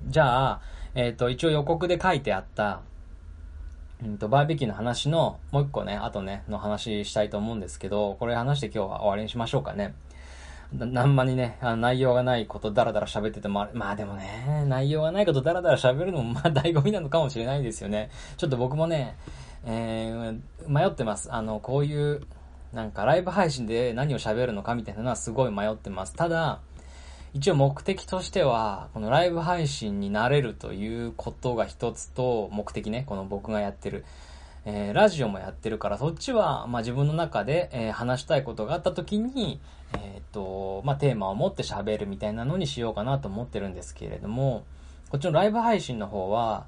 [0.08, 0.62] じゃあ、
[0.94, 2.82] えっ、ー、と、一応予告で書いてあった、
[4.04, 9.94] うんと、バーベキューの話の、もう一個ね、あとね、の話したいと思うんですけど、これ話して今日は終わりにしましょうかね。
[10.74, 18.10] なんまにね、あの内容がないことダラダラ喋っててもあ、まあでもね、内容がないことダラダラ喋るのもまあ醍醐味なのかもしれないですよね。
[18.38, 19.16] ちょっと僕もね、
[19.66, 21.34] えー、迷ってます。
[21.34, 22.22] あの、こういう、
[22.74, 26.14] なんかライブ配信で何を喋るのかみたいなのはすごい迷ってます。
[26.14, 26.60] ただ、
[27.34, 34.06] 一応目的としては、このライブ配信になれるということが一つと、目的ね、この僕がやってる。
[34.68, 39.60] えー、ラジオもやってるから、そっちは、まあ、自分の中で、えー、話したいことがあった時に、
[39.94, 44.66] えー、っと、まあ、テーマを持って喋るみたいなのにしようかなと思ってるんですけれども、
[45.10, 46.66] こっちのライブ配信の方は、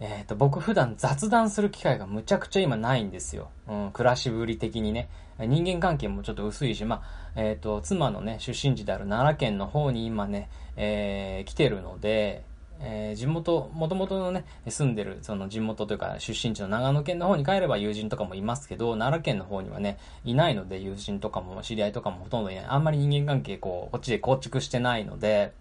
[0.00, 3.50] えっ、と、僕普段雑談する機会がむちゃくちゃ今ないんですよ。
[3.68, 5.08] うん、暮らしぶり的にね。
[5.38, 7.02] 人間関係もちょっと薄いし、まあ、
[7.36, 12.44] えっ、と、妻のね、出身地である奈良県の方に今ね、えー、来てるので、
[12.80, 22.64] えー、地元、もともとのね、住んでる、その地元というか出身地の長野県の方に帰れば友人とかもいますけど、奈良県の方にはね、いないので友人とかも知り合いとかもほとんどいない。
[22.66, 25.52] あんまり人間関係こう、こっちで構築してないので、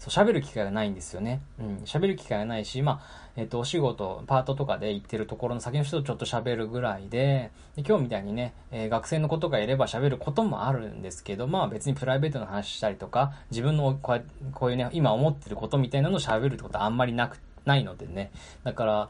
[0.00, 1.42] そう、喋る機会がないんですよね。
[1.60, 18.30] うん、喋る機会がないし、まあ、えっ、と、お仕事、パートとかで行ってるところの先の人とちょっと喋るぐらいで、で今日みたいにね、えー、学生の子とかいれば喋ることもあるんですけど、まあ別にプライベートの話したりとか、自分のこうこういうね、今思ってることみたいなのを喋るってことはあんまりなく、ないのでね。
[18.64, 19.08] だから、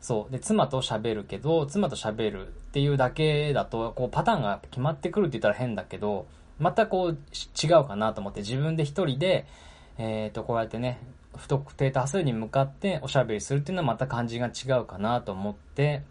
[0.00, 0.32] そう。
[0.32, 6.26] で、妻と喋るけど、妻と喋るっていうだけだと、こう、パターンが決まってくるって言ったら変だけど、
[6.58, 9.46] またこう、違うかなと思って、自分で一人で、
[9.98, 10.98] えっ、ー、と、こうやってね、
[11.36, 16.02] 不特定多数に向かっておしゃべりするっていうのはまた感じが違うかなと思って、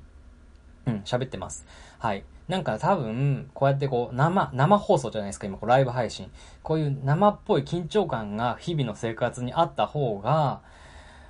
[0.85, 1.65] うん、喋ってます。
[1.99, 2.23] はい。
[2.47, 6.29] なんか多分、こうやってこう、生、生放送じゃないですか、今、こうライブ配信。
[6.61, 10.61] こういう生っぽい緊張感が日々の生活にあった方が、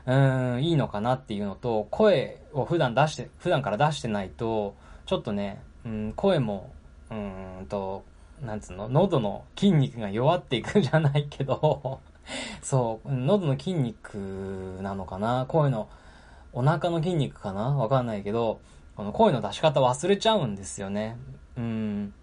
[0.05, 6.71] うーん、いいのかなっていうのと、声を普段出して、普段から出してないと、ちょっとね、うん、声も、
[7.11, 8.03] うーんと、
[8.41, 12.01] なんつうの、喉の筋肉が弱っていくじゃないけど
[12.62, 14.15] そう、喉の筋肉
[14.81, 15.45] なのかな？
[15.47, 15.89] 声の、
[16.53, 17.75] お腹の筋肉かな？
[17.75, 18.59] わかんないけど、
[18.95, 21.17] この声の出し方忘れちゃうんですよね。
[21.57, 22.13] うん。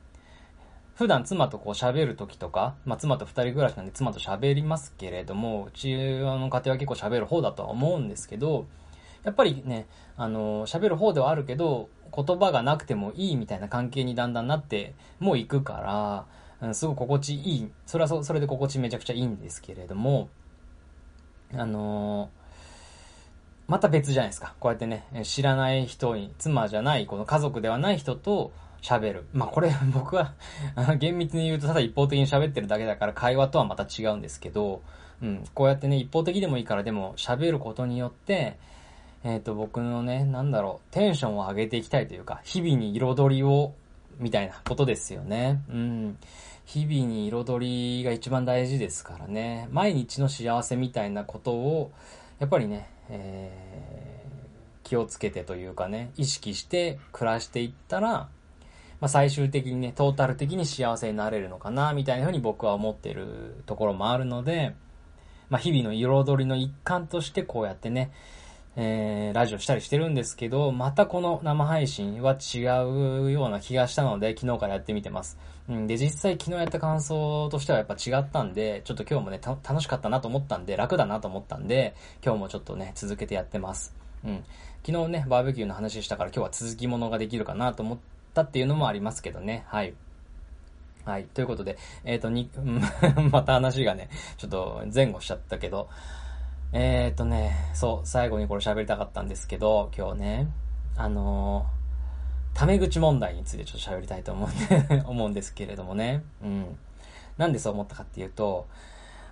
[0.95, 8.67] 普段妻とこう喋る時とか、まあ妻と二人暮らしなんで妻と喋りますけれども、うちの家庭は結構喋る方だとは思うんですけど、
[9.25, 9.87] やっぱりね、
[10.17, 16.27] あの、喋る方ではあるけど、言葉がなくてもいいみたいな関係にだんだんなってもう行くから、
[16.63, 17.71] うん、すごい心地いい。
[17.87, 20.29] それはそそれで心地めちゃくちゃいいんですけれども、
[21.55, 22.41] あのー
[23.71, 24.55] また別じゃないですか。
[24.59, 28.51] こうやってね、知らない人に、妻じゃない、この家族ではない人と
[28.83, 29.27] 喋る。
[29.33, 30.35] まあこれ 僕は
[30.99, 34.83] 厳密に言うとただ一方的に喋ってるだけだから会話とはまた違うんですけど、
[35.23, 38.59] うん、こうやってね、一方的でもいいからでも喋ることによって、
[39.23, 43.73] えっ、ー、と、僕のね、なんだろう、テンションを上げていきたいというか、日々に彩りを、
[44.19, 45.63] みたいなことですよね。
[45.69, 46.19] うん。
[46.71, 49.69] 日々に彩りが一番大事ですからね。
[49.73, 51.91] 毎日の幸せみたいなことを、
[52.39, 58.29] やっぱりね、えー、気をつけてというかね、意識して暮らしていったら、
[59.01, 64.77] まあ、最終的にね、トータル的に幸せになれるのかな、みたいなふうに僕は思ってるところもあるので、
[65.49, 68.13] まあ、日々の彩りの一環としてこうやってね、
[68.77, 75.37] えー、ラジオしたりしてるんですけど、またこの生配信は違うような気がしたので、昨日からやってみてます。
[75.71, 83.95] うん、で、実際昨日やった感想としてはやっぱ違ったんで、ちょっと今日もね、楽しかったなと思ったんで、楽だなと思ったんで、今日もちょっとね、続けてやってます。
[84.25, 84.45] うん。
[84.85, 87.99] 昨日ね、バーベキューの話したから今日は続きものができるかなと思っ
[88.35, 89.65] たっていうのもありますけどね。
[89.69, 89.95] はい。
[91.05, 91.25] はい。
[91.27, 92.51] ということで、えっ、ー、と、に、
[93.31, 95.89] また話がね、ちょっと前後しちゃったけど、
[96.73, 100.49] えー、っとね、そう、最後にこれ喋りたかったんですけど、今日ね、
[100.97, 101.80] あのー、
[102.55, 106.23] タメ口問題についてちょっと喋りたいと思うんで 思うんですけれどもね。
[106.43, 106.79] うん。
[107.39, 108.67] なんでそう思ったかっていうと、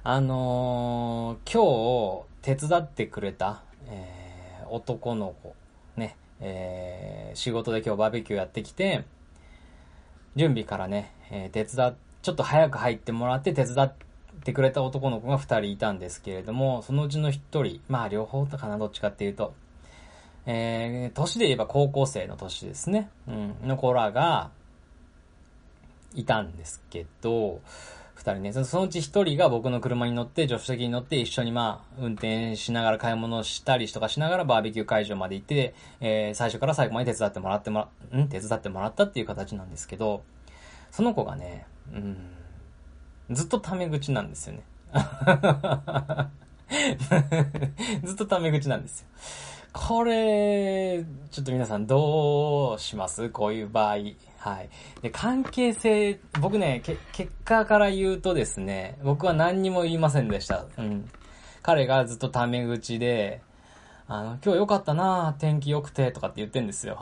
[0.02, 5.54] あのー、今日手伝ってくれた、えー、男の子、
[5.96, 9.04] ね、えー、仕事で今日バーベキューやってきて、
[10.37, 13.92] 準備からね、え、手伝、ちょっと早く入ってもらって手伝っ
[14.44, 19.54] てくれた男の子が二人いたんですけれども、そのうちの一人、まあ両方とかな、どっちかっていうと、
[20.50, 23.11] えー、年で言えば高校生の年ですね。
[23.28, 24.50] うん、の子らが、
[26.14, 27.61] いたんですけど、
[28.14, 38.28] 二人ね、そのうち一人が僕の車に乗って、助手席に乗って一緒にまあ、運転しながら買い物したりとかしながらバーベキュー会場まで行って、えー、最初から最後まで手伝ってもらってもら、ん？
[38.28, 40.22] 手伝ってもらったっていう形なんですけど、
[40.90, 42.16] その子がね、うん、
[43.30, 44.64] ずっとタメ口なんですよね。
[48.02, 49.06] ずっとタメ口なんですよ。
[49.87, 53.31] これ、ちょっと皆さんどうします？
[53.31, 53.95] こういう場合。
[54.38, 54.69] はい。
[55.03, 60.67] で、関係性、僕ね、結果から言うとですね、僕は何にも言いませんでした。
[60.77, 61.09] うん。
[61.62, 63.41] 彼がずっとタメ口で、
[64.09, 66.99] あの、今日良かったな天気良くて、とかって言ってんですよ。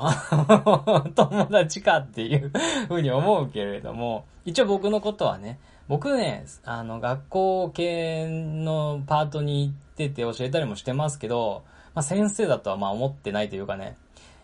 [1.17, 2.53] 友達かっていう
[2.89, 5.59] ふうに思うけれども、一応僕のことはね、
[5.89, 11.65] 僕ね、あの、学校系のパートに行ってて教えたりもしてますけど、
[11.96, 13.96] まあ、先生だとはまあ思ってないというかね、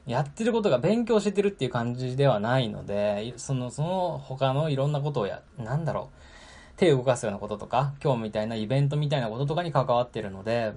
[0.07, 10.73] やってることが勉強してるっていう感じではないので、その、その他のいろんなことをや、なんだろう、手を動かすようなこととか、今日みたいなイベントみたいなこととかに関わってるので、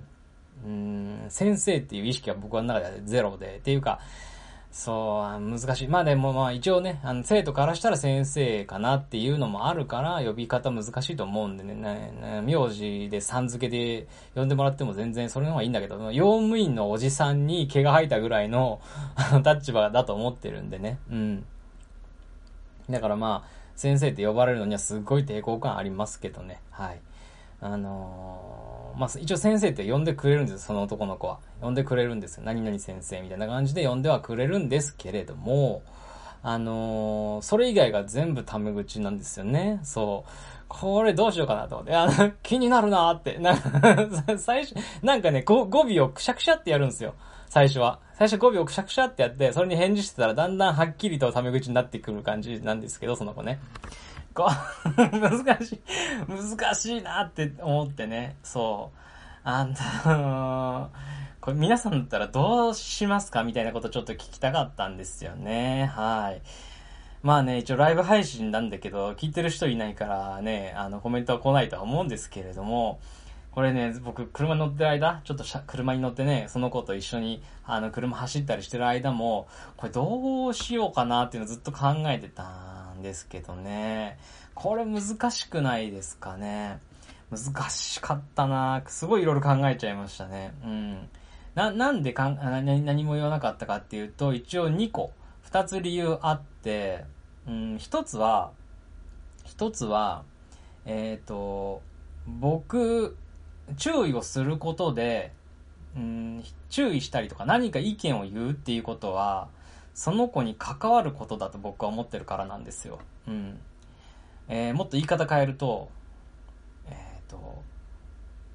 [0.65, 4.01] うん、先生っていう意識は僕の中ではゼロで、っていうか、
[4.75, 5.87] そう、難しい。
[5.87, 18.81] まあでもまあ一応ね、あの、生徒からしたら先生かなっていうのもあるから、呼び方難しいと思うんでね、ね名字でさん付けで呼んでもらっても全然それの方がいいんだけど、用務員のおじさんに毛が生えたぐらいの
[19.45, 20.99] 立場だと思ってるんでね。
[21.09, 21.45] うん。
[22.89, 26.59] だからまあ、先生って呼ばれるのにはすっごい抵抗感ありますけどね。
[26.71, 26.99] はい。
[27.61, 31.39] あのー、まあ、一応先生って呼んでくれるんです、その男の子は。
[31.61, 32.43] 呼んでくれるんですよ。
[32.45, 35.83] 何々先生みたいな感じで呼んではくれるんですけれども、
[36.43, 39.79] あのー、それ以外が全部タメ口なんですよね。
[39.83, 40.31] そう。
[40.67, 41.95] これどうしようかなと思って。
[41.95, 43.39] あの、気になるなーって。
[43.39, 43.55] な、
[44.37, 47.15] 最初、なんかね、語尾をくしゃくしゃってやるんですよ。
[47.49, 47.99] 最初は。
[48.13, 53.59] 最初語尾をくしゃくしゃってやって、それに返事してたらだんだんはっきりとタメ口になってくる感じなんですけど、その子ね。
[54.35, 54.47] こ、
[54.95, 55.81] 難しい、
[56.27, 58.99] 難しいなって思ってね、そう。
[59.47, 60.89] あの
[61.39, 65.85] これ皆さんだったらどうしますかみたいなことちょっと聞きたかったんですよね。
[65.95, 66.41] はい。
[67.21, 72.99] まあね、一応ライブ配信なんだけど、聞いてる人いないからね、あの、コメントは来ないとは思うんですけれども、
[73.51, 84.17] これね、僕、車乗ってる間、ちょっと車に乗ってね、その子と一緒に、あの、車走ったりしてる間も、これどうしようかなっていうのをずっと考えてたんですけどね。
[84.53, 86.79] これ難しくないですかね。
[87.31, 90.53] 難しかったなすごいいろいろ考えちゃいましたね。
[90.63, 91.09] うん。
[91.55, 95.11] な、なんでかん何も言わなかったかっていうと、一応2個、
[95.49, 97.05] 2つ理由あって、
[97.47, 98.51] うん、1つは、
[99.43, 100.23] 一つは、
[100.85, 101.81] えっ、と、
[102.27, 103.17] 僕、
[103.77, 105.31] 注意をすることで、
[105.95, 109.47] うん、注意したりとか何か意見を言うっていうことは、
[109.95, 112.99] その子に関わることだと僕は思ってるからなんですよ。
[113.27, 113.59] うん。
[114.47, 115.89] えーもっと言い方変えると、
[116.87, 116.95] えっ、
[117.27, 117.63] と、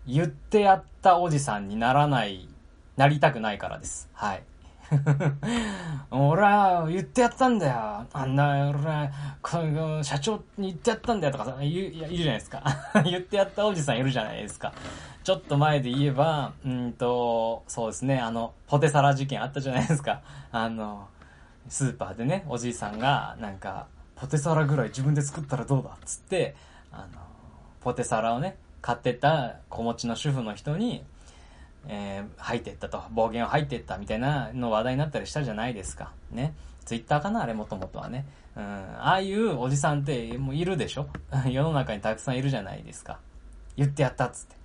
[0.06, 2.46] 言ってやったおじさんにならない、
[2.96, 4.08] なりたくないからです。
[4.12, 4.42] はい。
[6.10, 8.06] 俺は言ってやったんだよ。
[8.12, 9.10] あんな、俺は、
[9.40, 12.62] この社長に言ってやったんだよとかさ、言う、いやいるじゃないですか。
[13.04, 14.72] 言ってやったおじさんいるじゃないですか。
[15.22, 20.20] ちょっと前で言えば、うんと、そうですね、あの、ポテサラ事件あったじゃないですか。
[20.50, 21.08] あの、
[21.68, 23.86] スーパーでね、おじいさんが、なんか、
[24.16, 26.54] ポテサラぐらい自分で作ったらどうだっつって、
[26.92, 27.20] あの、
[27.80, 31.04] ポテサラをね、買ってた子持ちの主婦の人に、
[31.88, 36.12] えー、入ってったと、暴言を入ってったみたいなの話題になったりしたじゃないですか。
[36.30, 36.54] ね。
[36.84, 38.26] ツイッターかなあれもともとはね。
[38.56, 38.62] うん。
[38.62, 41.08] ああいうおじさんってもういるでしょ
[41.48, 43.18] 世の中にたくさんいるじゃないですか。
[43.76, 44.56] 言ってやったっつって。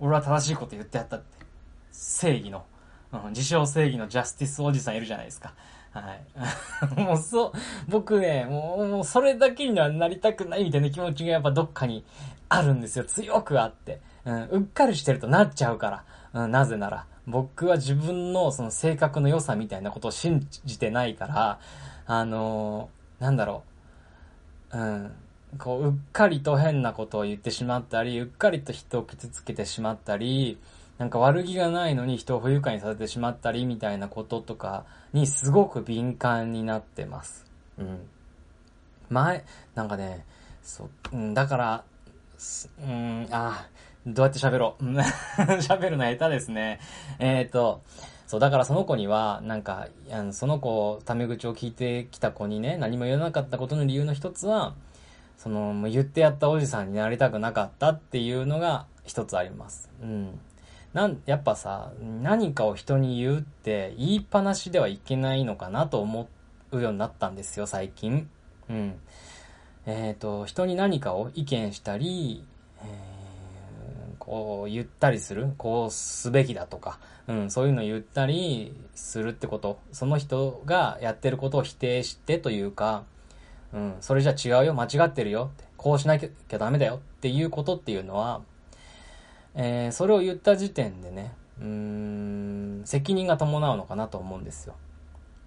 [0.00, 1.44] 俺は正しいこと言ってやったって。
[1.92, 2.64] 正義の、
[3.12, 5.54] うん、自称正義のジャスティスおじさんいるじゃないですか。
[5.94, 6.14] は
[6.96, 7.00] い。
[7.00, 7.52] もうそう、
[7.88, 12.04] 僕ね、もう、もうそれだけにはなりたくないみたいな気持ちがやっぱどっかに
[12.48, 13.04] あるんですよ。
[13.04, 14.00] 強くあって。
[14.24, 16.42] うん、うっかりしてるとなっちゃうから。
[16.42, 21.58] うん、なぜなら、僕は自分のその性格の良さみたいなことを信じてないから、
[22.06, 23.62] あのーなんだろ
[24.72, 24.78] う。
[24.78, 25.12] うん。
[25.58, 30.58] こう、うっかりと変なことを言ってしまったり、うっかりと人を傷つけてしまったり、
[30.98, 37.46] なんか悪気がないのに人を不愉快にさせてしまったりみたいなこととかにすごく敏感になってます。
[37.78, 38.08] うん。
[39.08, 40.24] 前、なんかね、
[40.62, 41.84] そう、うん、だから、
[42.38, 43.68] すうん、あ、
[44.06, 44.84] どうやって喋ろう。
[44.84, 46.80] う ん喋るの下手ですね。
[47.18, 47.82] えっ、と、
[48.26, 54.74] そう、だからその子には、なんか、あのその子、タメ口を聞いてきた子にね、何も言わなかったことの理由の一つは、
[55.36, 59.90] その、もう言ってやったおじさんになりたくなかったっていうのが一つあります。
[60.02, 60.40] うん。
[60.94, 61.92] なん、やっぱさ、
[62.22, 66.28] 何かを人に言うって言いっぱなしではいけないのかなと思
[66.72, 68.30] うようになったんですよ、最近。
[68.70, 68.98] うん。
[69.84, 72.46] えっ、と、人に何かを意見したり、
[72.80, 73.14] えー
[74.24, 83.04] こう言ったりする、こうすべきだとか、うん、そういうの言ったりするってこと、その人がやってることを否定してというか、
[83.74, 88.40] うん、それじゃ違うよ、間違ってるよって、こうしなきゃダメだよっていうことっていうのは、
[89.54, 94.74] えーそれを言った時点でね、うーん、責任が伴うのかなと思うんですよ。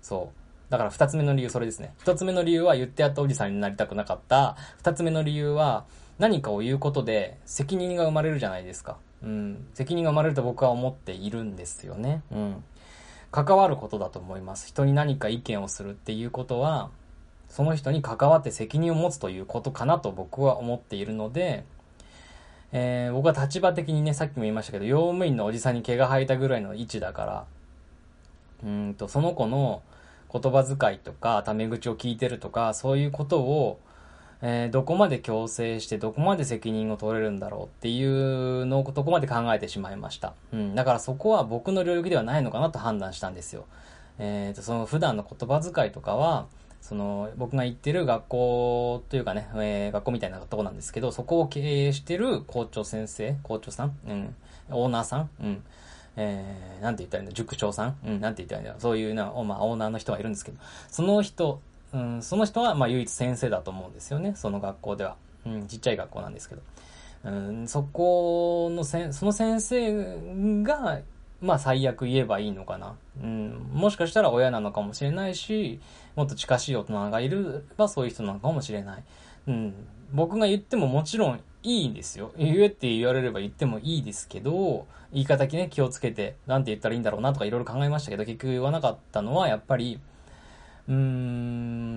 [0.01, 0.71] そう。
[0.71, 1.93] だから二つ目の理由それですね。
[1.99, 4.57] 一つ目の理由は言ってやったおじさんになりたくなかった。
[4.77, 5.85] 二つ目の理由は
[6.19, 8.97] 何かを言うことで責任が生まれるじゃないですか。
[9.23, 9.67] うん。
[9.73, 12.21] 責任が生まれると僕は思っているんですよね。
[12.31, 12.63] うん。
[13.31, 14.67] 関わることだと思います。
[14.67, 16.89] 人に何か意見をするっていうことは、
[17.49, 21.65] その人に関わって責任を持つということかなと僕は思っているので、
[22.71, 27.45] えー僕は立場的にね、さっきも言いましたけど、用務員のおじさんに毛が生えたぐらいの位置だから、
[28.63, 29.81] うんと、その子の
[30.31, 33.79] 言葉遣いとか、タメ口を聞いてるとか、そういうことを、
[34.41, 40.33] えーどこまで強制して、どこまで責任を取れるんだろうっていうのを、どこまで考えてしまいました。
[40.51, 40.75] うん。
[40.75, 43.65] だからそこは僕の領域ではないのかなと判断したんですよ。
[44.19, 46.47] えっ、と、その普段の言葉遣いとかは、
[46.81, 54.35] その、僕が行ってる学校というかね、えー学校みたいなとこなんですけど、そこを経営してる校長先生、校長さんうん。
[54.69, 55.63] オーナーさんうん。
[56.17, 60.57] えー、なんて言ったらいいんだ、塾長さんうん、なんて言ったらいいんだ、そういうな、まあ、オーナーの人がいるんですけど、
[60.89, 61.61] その人、
[61.93, 65.15] うん、その人は、まあ、唯一先生だと思うんですよね、その学校では。
[65.45, 66.61] うん、ちっちゃい学校なんですけど。
[67.23, 70.99] うん、そこのせ、その先生が、
[71.41, 72.95] まあ最悪言えばいいのかな。
[73.21, 75.79] うん、もしかしたら親なのかもしれないし、
[76.15, 77.37] もっと近しい大人がいれ
[77.77, 79.03] ばそういう人なのかもしれない。
[79.47, 79.73] うん、
[80.13, 82.31] 僕が言ってももちろんいいんですよ。
[82.37, 89.99] 言えって言われれば言ってもいいですけど、言い方ね、気をつけて、なんて言ったらいいんだろうなとかいろいろ考えましたけど、結局言わなかったのはやっぱり、
[90.87, 90.95] うー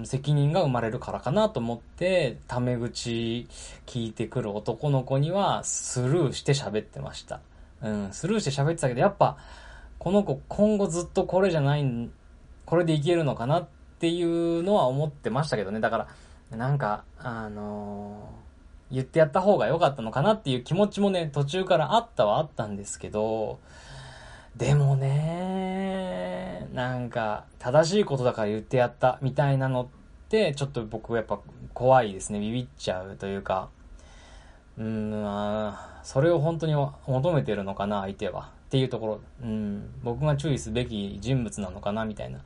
[0.03, 3.47] ん、責任が生まれるからかなと思って、タメ口
[3.87, 7.41] 聞いてくる男の子にはスルーして喋ってました。
[7.83, 9.37] うん、スルーして喋ってたけど、やっぱ、
[9.99, 12.11] この子今後ずっとこれじゃない、
[12.67, 13.69] これでいけるのかなっ
[13.99, 15.81] ていうのは思ってましたけどね。
[15.81, 16.09] だか
[16.51, 18.41] ら、なんか、あのー
[18.91, 23.61] 言ってやった方が良かったのかなっていう気持ちもね、途中からあったはあったんですけど、
[24.57, 29.87] でもね、なんか、正しいことだから言ってやったみたいなのっ
[30.29, 31.39] て、ちょっと僕はやっぱ
[31.73, 32.41] 怖いですね。
[32.41, 33.69] ビビっちゃうというか、
[34.79, 38.51] うん、あそれを本当に求めてるのかな、相手は。
[38.69, 42.41] っていうところ、うん、僕が注意すべき人物なのかな、みたいな。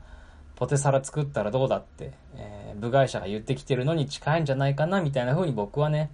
[0.55, 6.09] ポテサラ作ったらどうだって、えー部外者が言ってきてるのに近いんじゃないかな、みたいな風に僕はね、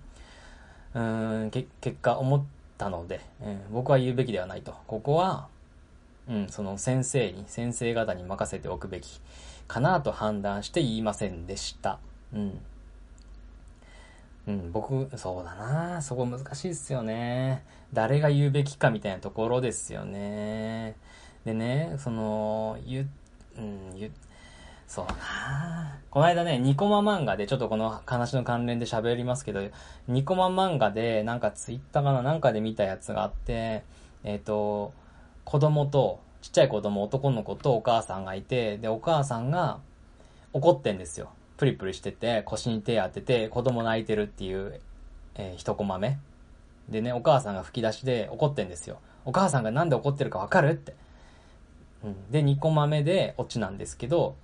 [0.94, 2.44] うん、け結果思っ
[2.78, 4.76] たので、うん僕は言うべきではないと。
[4.88, 5.48] ここは、
[6.30, 9.22] うん、その先生に、先生方に任せておくべき
[9.68, 12.00] かなと判断して言いませんでした。
[12.34, 12.60] うん。
[14.48, 17.64] うん、僕、そうだなそこ難しいっすよね。
[17.94, 20.96] 誰が言うべきかみたいなところですよね。
[21.46, 23.10] でね、その、言
[23.58, 24.12] う、ん、言、
[24.88, 29.62] そうだなこの間ね、ニコマ漫画で、ちょっとこの話の関連で喋りますけど、
[30.08, 33.84] ニコマ漫画で、なんかツイッターかななんかで見たやつがあって、
[34.24, 34.94] えっ、と、
[35.46, 39.80] 子供と、ちっちゃい子供、男の子とお母さんがいて、で、お母さんが
[40.54, 41.30] 怒ってんですよ。
[41.62, 44.82] プリプリしてて、腰に手当てて、子供泣いてるっていう、
[45.36, 46.18] えー一コマ目。
[46.90, 48.98] でね、お母さんが吹き出しで怒ってんですよ。
[49.26, 50.96] お母さんがなんで怒ってるかわかるって。
[52.04, 54.36] うん、で、2コマ目でオチなんですけど、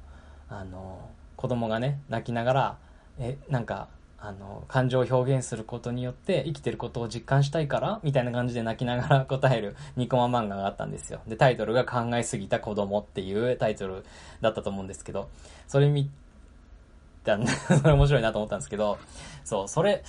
[0.47, 2.77] あの、子供がね、泣きながら、
[3.17, 3.87] え、なんか、
[4.19, 11.21] あの、感情を表現することによって生きてることを実感したいからみたいな感じで泣きながら 答える2コマ漫画があったんですよ。
[11.25, 14.05] で、タイトルが考えすぎた子供っていうタイトル
[14.41, 15.29] だったと思うんですけど、
[15.67, 16.11] それ見
[17.27, 18.97] たんで、 それ面白いなと思ったんですけど、
[19.45, 20.03] そう、それ、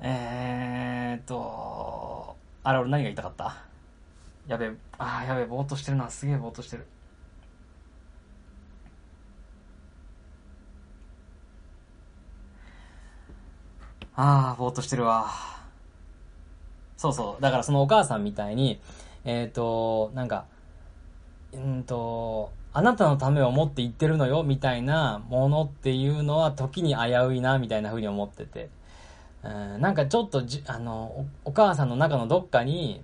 [0.00, 3.56] えーっと、あれ俺何が言いたかった？
[4.48, 6.10] やべえ、あーやべえ、ぼーっとしてるな。
[6.10, 6.86] すげえぼーっとしてる。
[14.16, 15.30] あー、ぼーっとしてるわ。
[16.96, 17.42] そうそう。
[17.42, 18.80] だからそのお母さんみたいに、
[19.24, 20.46] えっ、と、なんか、
[21.52, 28.68] うんと、あなたのためを思って言ってるのよ、みたいなものっていうのは時に危ういな、みたいな風に思ってて。
[29.44, 33.00] うん、なんかちょっとじ、あのお、母さんの中のどっかに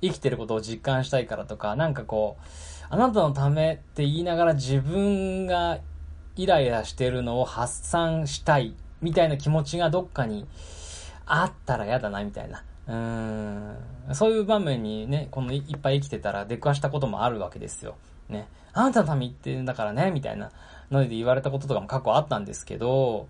[0.00, 5.78] 生きてることを実感したいからとか、なんかこう、あなたのためって言いながら自分が
[6.34, 10.48] イライラしてるのを発散したい、みたいな気持ちがどっかに
[11.26, 12.64] あったら嫌だな、みたいな。
[12.88, 12.94] うー
[14.10, 14.14] ん。
[14.14, 17.94] そういう場面にね、このいっぱい生きてたら出くわしたこともあるわけですよ。
[18.28, 18.46] ね。
[18.72, 20.50] あなたのために言ってるんだからね、みたいな
[20.90, 23.28] ので言われたこととかも過去あったんですけど、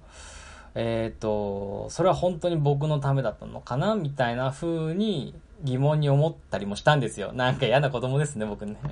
[0.74, 7.32] えっ、と、それは本当に僕のためだったのかなみたいな風に疑問に思ったりもしたんですよ。
[7.32, 8.76] なんか嫌な子供ですね、僕ね。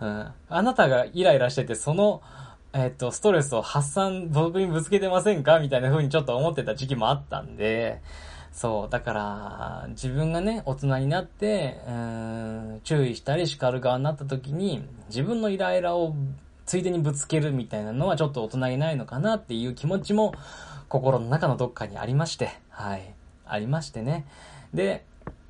[0.00, 2.22] うん、あなたがイライラしてて、その、
[2.74, 5.58] えっ、と、ストレスを発散、僕にぶつけてませんか？
[5.58, 8.00] みたいな風にちょっと思ってた時期もあったんで、
[8.52, 16.14] そう、だから、自分がね、大人になって、うん、注意したり叱る側になった時に、自分のイライラを
[16.66, 20.34] ついでにぶつけるみたいなのはちょっと大人いないのかなっていう気持ちも、
[20.88, 23.14] 心の中のどっかにありまして、はい。
[23.46, 24.26] ありましてね。
[24.74, 25.04] で、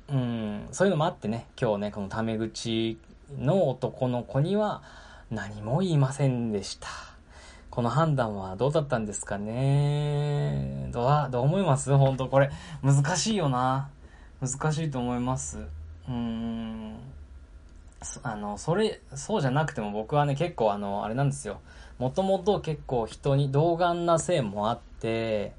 [0.09, 2.97] うん、そういうのもあってね、今日ね、このタメ口
[3.37, 4.81] の男の子には
[5.29, 6.87] 何も言いませんでした。
[7.73, 11.91] この判断はどうだったんですかねどう、どう思います？
[11.97, 12.51] 本当これ、
[12.83, 13.89] 難しいよな。
[14.39, 15.57] 難しいと思います。
[15.57, 16.99] うーん。
[18.21, 21.61] あの、それ、そうじゃなくても僕はね、結構あの、あれなんですよ。
[21.97, 25.53] もともと結構人に童顔な性もあって、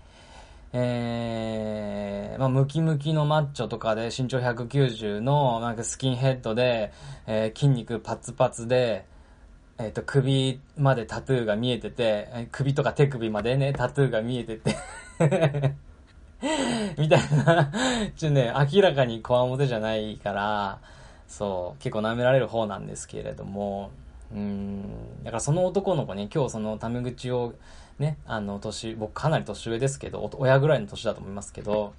[0.72, 6.92] えー、まあ、ムキムキのマッチョとかで身長190のなんかスキンヘッドで、
[7.26, 9.04] えー筋肉パツパツで、
[9.78, 14.76] えっ、と、首までタトゥーが見えてて、首とか手首までね、タトゥーが見えてて、
[16.98, 17.72] みたいな、
[18.16, 20.78] ちょっとね、明らかにコアモテじゃないから、
[21.26, 23.90] そう、結構舐められる方なんですけれども、
[24.32, 24.82] うん、
[25.24, 27.54] だからその男の子ね、今日そのタメ口を
[27.98, 31.94] ね、あの、年、僕かなり年上ですけど、親ぐらいの年だと思いますけど、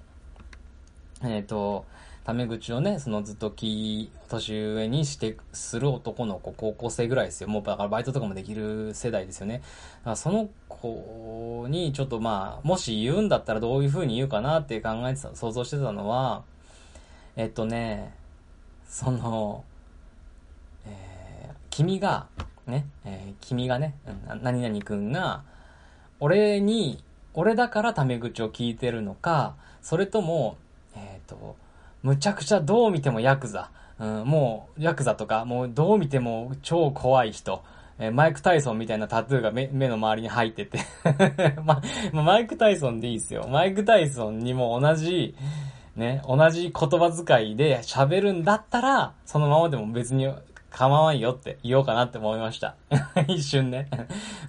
[1.23, 1.86] えっ、と、
[2.26, 7.47] タメ口をね、そのずっとき、年上にして、する男の子、高校生ぐらいですよ。
[7.47, 9.59] もうだからバイトとかもできる世代ですよね。
[9.59, 16.43] だからその子にちょっとまあ、もし言うんだったらどういう風に言うかなって考えてた、想像してたのは、
[17.36, 18.11] えっとね、
[18.89, 19.63] その、
[20.88, 22.26] えー君が、
[22.65, 23.93] ね、えー君がね、
[24.41, 25.43] 何々くんが、
[26.19, 27.03] 俺に、
[27.36, 30.57] 俺だからタメ口を聞いてるのか、それとも、
[30.95, 31.55] えっ、と、
[32.06, 37.64] むちゃくちゃどう見てもヤクザ、うん、もう、ヤクザとか、もうどう見ても超怖い人、
[37.97, 40.80] えーマイク・タイソンみたいなタトゥーが目目の周りに入ってて。
[41.66, 41.82] ま、
[42.14, 43.47] まマイク・タイソンでいいですよ。
[43.49, 45.36] マイク・タイソンにも同じ、
[45.95, 50.28] ね、同じ言葉遣いで喋るんだったら、そのままでも別に
[50.76, 52.76] 構わんよって言おうかなって思いました。
[53.30, 53.88] 一瞬ね。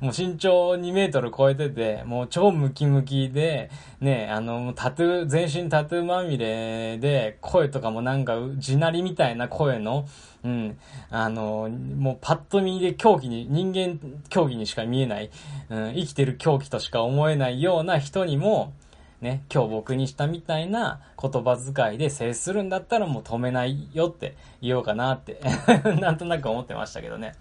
[0.01, 3.71] もう身長2メートル超えてて、もう超ムキムキで、
[4.01, 10.09] ね、あの、タトゥー、全身タトゥーまみれで、声とかもなんか、地鳴りみたいな声の、
[10.43, 10.77] うん、
[11.11, 15.31] あの、もうパッと見で狂気に、人間狂気にしか見えない、
[15.71, 18.73] うん、生きてる狂気としか思えないような人にも、
[19.21, 25.41] ね、今日僕にしたみたいな言葉遣いで接するんだったらもう止めないよって言おうかなって
[26.01, 27.35] なんとなく思ってましたけどね。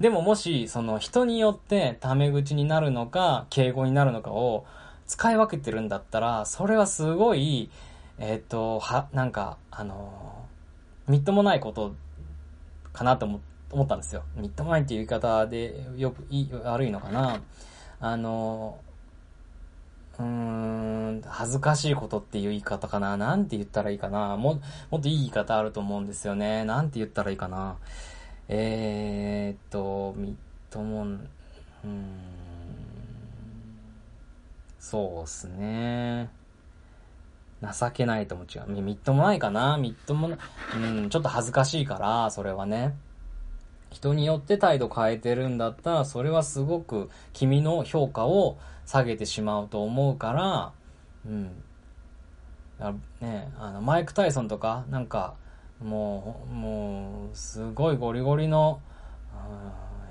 [0.00, 4.64] でももし、その人によってタメ口になるのか、敬語になるのかを
[5.06, 7.68] 使い分けてるんだったら、それはすごい、
[8.18, 11.94] えっ、ー、と、は、なんか、あのー、みっともないこと
[12.94, 13.40] かなと思
[13.72, 14.22] 思ったんですよ。
[14.34, 17.40] みっともないっていう言い方でよく、いい悪いのかな。
[18.00, 18.89] あのー
[20.20, 23.16] うーん、恥ずかしいことっていう言い方かな。
[23.16, 24.36] なんて言ったらいいかな。
[24.36, 24.60] も、
[24.90, 26.64] もっといい言い方あると思うんですよね。
[26.64, 27.76] なんて言ったらいいかな。
[28.48, 30.34] えー、っと、みっ
[30.70, 31.28] ともん、
[31.84, 32.08] うん、
[34.78, 36.28] そうっすね。
[37.62, 38.82] 情けないとも違う。
[38.82, 39.76] みっともないかな。
[39.78, 40.38] みっともな、
[40.76, 42.94] うん、ちょっと恥ずかしいから、それはね。
[43.90, 50.72] 人によって態度変えてるんだったら、それはすごく君の評価を下げてしまうと思うから、
[51.26, 51.62] うん。
[53.20, 55.34] ね、あの、マイク・タイソンとか、なんか、
[55.82, 58.80] もう、もう、すごいゴリゴリの、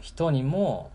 [0.01, 0.91] 人にも、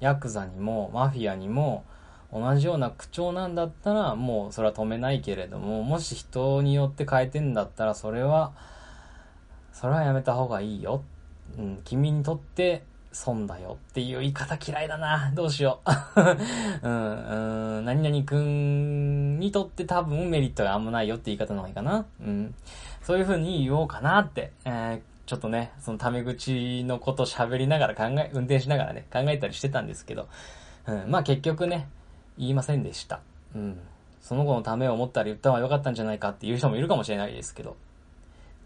[0.00, 1.84] ヤクザにも、マフィアにも、
[2.32, 8.52] 同じような口調なんだったら、もうそれは止めないけれども、もし人によって変えてんだったら、それは、
[9.72, 11.02] それはやめた方がいいよ
[11.58, 12.82] うん、君にとって
[13.12, 15.32] 損だよっていう言い方嫌いだな。
[15.34, 16.20] どうしよう。
[16.82, 22.06] うん、うん、何々くんにとって多分メリットがあんまないよって言い方の方がいいかな。
[22.20, 22.54] うん。
[23.02, 30.28] そういう風に言おうかなって、えー、ちょっとね、そのタメ口のこと喋りながら考え、運転しながらね、考えたりしてたんですけど、
[30.86, 31.88] うん、まあ結局ね、
[32.36, 33.20] 言いませんでした。
[33.54, 33.78] うん。
[34.20, 37.76] その子のためを思ったら言った方が良かったんじゃないかっていう人もいるかもしれないですけど、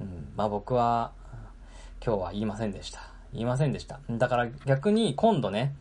[0.01, 1.12] うん、まあ僕は、
[2.05, 3.01] 今日は言いませんでした。
[3.32, 4.01] 言いませんでした。
[4.11, 5.74] だから逆に今度ね、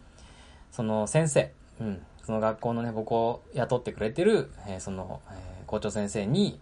[0.72, 6.60] その先生、うん、その学校のね、僕を雇ってくれてる、えー、その、えー、校長先生に、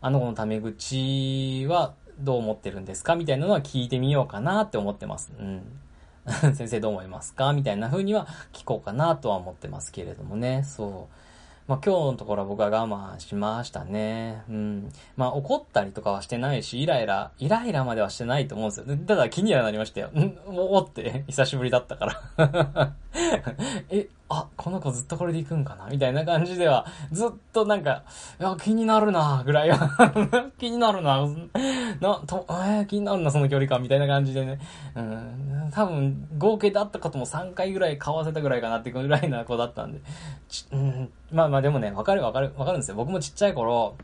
[0.00, 5.32] あの子のタメ口はどう思ってるんですかみたいなのは聞いてみようかなって思ってます。
[5.38, 5.62] うん。
[6.54, 10.64] 先生どう思いますかみたいな風には聞こうかなとは思ってますけれどもね。
[10.64, 11.25] そう。
[11.68, 14.42] まあ今日のところは僕は我慢しましたね。
[14.48, 14.92] うん。
[15.16, 18.96] まあ怒ったりとかはしてないし、イライラ、イライラまではしてないと思うんですよ。
[19.06, 20.08] ただ気にはなりましたよ。
[20.08, 22.92] んおって、久しぶりだったから
[23.90, 25.86] え、あ、この子ずっとこれで行くんかな？
[25.88, 28.02] みたいな感じでは、ずっとなんか、
[28.40, 30.12] いや、気になるなぐらいは
[30.58, 31.24] 気になるな
[32.00, 34.58] な、と、えー、気になるな、その距離感、みたいな感じでね。
[34.96, 40.00] うん、多分、合計であったことも3回ぐらい買わせたぐらいかなってぐらいな子だったんで。
[40.48, 42.96] ちうん、まあまあでもね、わかるわかる、わかるんですよ。
[42.96, 43.96] 僕もちっちゃい頃、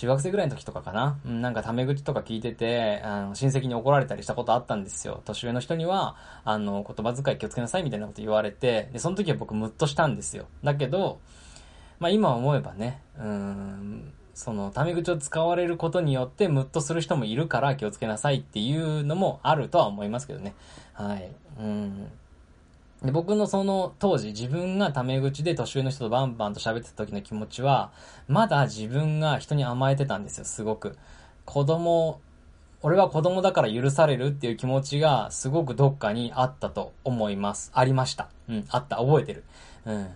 [0.00, 1.18] 中学生ぐらいの時とかかな。
[1.26, 5.20] うん、なんかタメ口とか聞いてて、あの、親戚に怒られたりしたことあったんですよ。
[5.26, 10.46] 年上の人には、あの、言葉遣い気をつけなさいみたいなこと言われて、で、その時は僕ムッとしたんですよ。
[10.64, 11.20] だけど、
[11.98, 20.54] まあ今思えばね、うん、その、タメ口を使われることによってムッとする人もいるから気をつけなさいっていうのもあるとは思いますけどね。
[20.94, 21.30] はい。
[21.58, 22.10] うん。
[23.02, 27.92] で、僕のその当時自分がタメ口で年上の人とバンバンと喋ってた時の気持ちは、
[28.28, 30.98] まだ自分が人に甘えてたんですよ、すごく。
[31.46, 32.20] 子供、
[32.82, 37.70] 俺は子供だから許されるっていう気持ちがすごくどっかにあったと思います。
[37.74, 38.28] ありました。
[38.48, 39.44] うん、あった、覚えてる。
[39.86, 40.08] うん。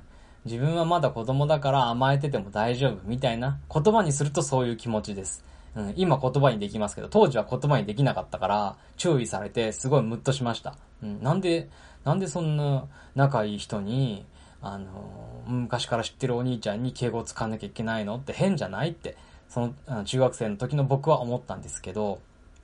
[0.45, 5.43] 自分はまだ子供だから甘えてても大丈夫みたいな言葉にするとそういう気持ちです。
[5.75, 10.77] うん、今言葉にできますけど、当時は言葉にできなかったから、注意されてすごいムッとしました。
[11.03, 11.69] うん、なんで、
[12.05, 14.25] なんでそんな仲いい人に、
[14.63, 19.17] あの、昔から知ってるお兄ちゃんに敬語を使わなきゃいけないのって変じゃないって、
[19.49, 22.21] その、あ中学生の時の僕は思ったんですけど、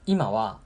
[0.07, 0.59] 今は、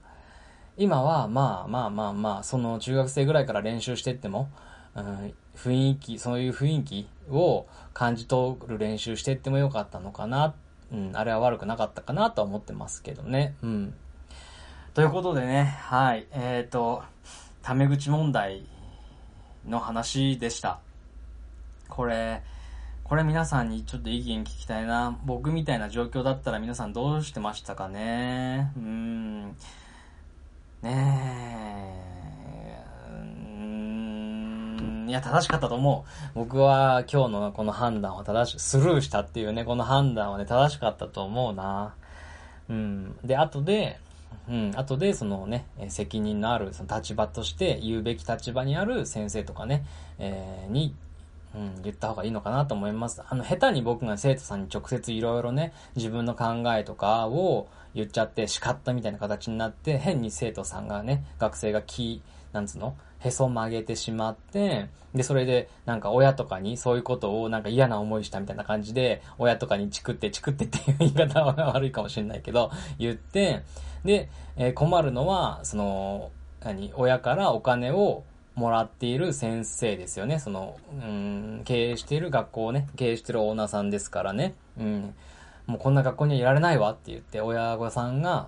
[0.77, 4.49] 今は、まあまあまあまあ、その中学生ぐらいから練習してっても、
[4.95, 10.53] うん、雰囲気、そういう雰囲気を感じ取る練習してってもよかったのかな。
[10.91, 13.55] うん、あれは悪くなかったかなとは思ってますけどね。
[13.61, 13.93] うん。
[14.93, 17.03] ということでね、はい、えっ、ー、と、
[17.65, 18.63] タメ口問題
[19.67, 20.81] の話でした。
[21.89, 22.43] これ、
[23.03, 25.17] これ皆さんにちょっと意見聞きたいな。
[25.25, 28.71] 僕みたいな状況だったら皆さんどうしてましたかね？
[28.77, 29.47] うーん。
[29.47, 29.55] ね
[35.07, 35.09] え。
[35.09, 36.05] いや、正しかったと思
[36.35, 36.35] う。
[36.35, 41.95] 僕は今日のこの判断は正し、スルーしたっていうね、この判断はね、正しかったと思うな。
[42.69, 43.17] うん。
[43.23, 43.99] で、後で、
[44.47, 49.85] うん、後でそのね、責任のあるその立場として言うべき立場にある先生とかね、
[50.19, 50.95] えー、に、
[51.55, 53.23] うん、言った方がいいのかなと思います。
[53.27, 62.21] あの、下手に僕が生徒さんに直接いろいろね、自分の考えとかを言っちゃって叱ったみたいな形になって、変に生徒さんがね、学生が気、
[62.51, 72.69] なんつうのへそ曲げてしまって、で、それで、なんか親とかにそういうことをなんか嫌な思いしたみたいな感じで、親とかにチクって、チクってっていう言い方は悪いかもしれないけど、
[72.99, 73.63] 言って、
[74.05, 76.31] で、えー、困るのは、その、
[76.61, 78.23] 何、親からお金を
[78.55, 80.39] もらっている先生ですよね。
[80.39, 84.55] その、うん、経営している学校をね、経営しているオーナーさんですからね。
[84.79, 85.13] うん。
[85.67, 88.47] もうこんな学校にはいられないわって言って、親御さんが、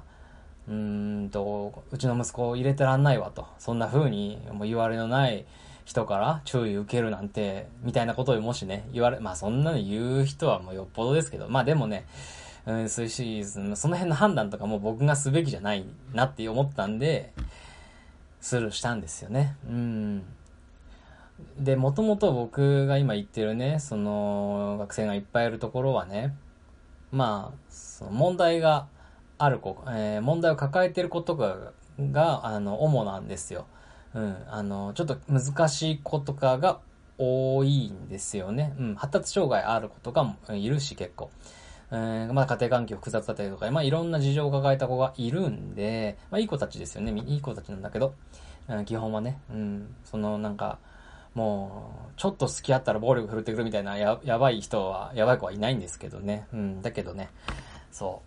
[0.67, 3.47] うーんと、うちの息子を入れてらんないわと。
[3.57, 5.45] そんな風に、もう言われのない
[5.85, 12.05] 人から注意受けるなんて、みたいなことをもしね、言われ、まあそんなの言う人はもうよっぽどですけど、まあでもね、
[12.68, 17.34] うん、そういうシーズン、その辺の判断とかも僕がすべきじゃないなって思ったんで、
[18.41, 19.55] スルーしたんですよね。
[19.70, 20.24] うん。
[21.57, 26.36] で、もともと僕が今言ってるね、その、学生がいっぱいいるところはね、
[27.09, 28.88] まあ、その問題が
[29.38, 33.65] ある子、えー、問題を抱えてることが、が、あの、主なんですよ。
[34.13, 34.36] うん。
[34.49, 36.80] あの、ちょっと難しい子とかが
[37.18, 38.76] 多いんですよね。
[38.78, 38.95] うん。
[38.95, 41.32] 発達障害ある子とかもいるし、結構。
[41.91, 47.13] えー、まあ家庭環境複雑だったりとか、まあいろんな事情を抱えた子がいるんで、まあいい子たちですよね。
[47.25, 48.13] いい子たちなんだけど、
[48.67, 50.79] うん、基本はね、うん、そのなんか、
[51.33, 56.47] もう、ちょっと付き合ったら暴力振るってくるみたいなややばい人は、やばい子はいないんですけどね。
[56.51, 57.29] うん、だけどね、
[57.91, 58.23] そ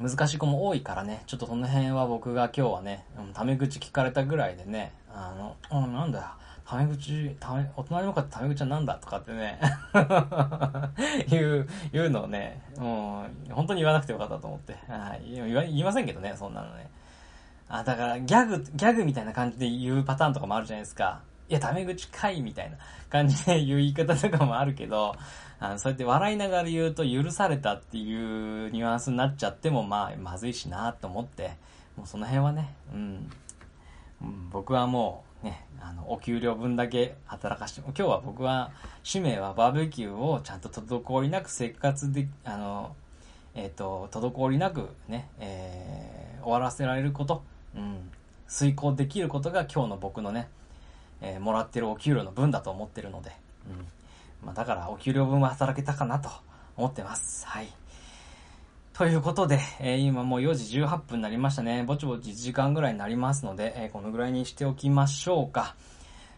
[0.00, 0.02] う。
[0.02, 5.34] 難しい子も多いからね、ちょっとその辺は僕が今日はね、うん、タメ口聞かれたぐらいでね、あ
[5.70, 6.24] の、うん、なんだよ、
[6.66, 9.60] タメ口、タメ、大人に向かってタメ口はなんだとかってね
[11.30, 14.72] いう、いうのをね、もう、本当に言わなくてよかったと思って。
[14.88, 15.30] はい。
[15.30, 16.88] 言言いませんけどね、そんなのね。
[17.68, 21.20] あ、だから、ギャグ、ギャグみたいな感じで言うパターンとかもあるじゃないですか。
[21.50, 22.78] いや、タメ口かいみたいな
[23.10, 25.14] 感じで言う言い方とかもあるけど、
[25.60, 31.56] あの、そうやって笑いながら言うと許されたっていうニュアンスになっちゃっても、まあ、まずいしなと思って、
[31.96, 33.30] もうその辺はね、うん、
[34.22, 38.72] うん、僕はもう、ね、あの、お給料分だけ働かしても、今日は僕は、
[39.02, 42.96] 使命はバーベキューをちゃんと滞りなく生活で、あの、
[43.54, 47.44] えっ、ー、と、滞りなくね、えー、終わらせられること、
[47.76, 48.10] うん、
[48.48, 50.48] 遂行できることが今日の僕のね、
[51.20, 53.30] えー、もらってるお給料の分だと思ってるので、
[53.68, 53.86] うん。
[54.46, 56.30] まあ、だからお給料分は働けたかなと
[56.76, 57.46] 思ってます。
[57.46, 57.68] はい。
[58.94, 61.82] ということで、えー、今もう4時18分になりましたね。
[61.82, 65.74] ぼちぼち1時間ぐらいになりますので、えー、このぐらいにしておきましょうか。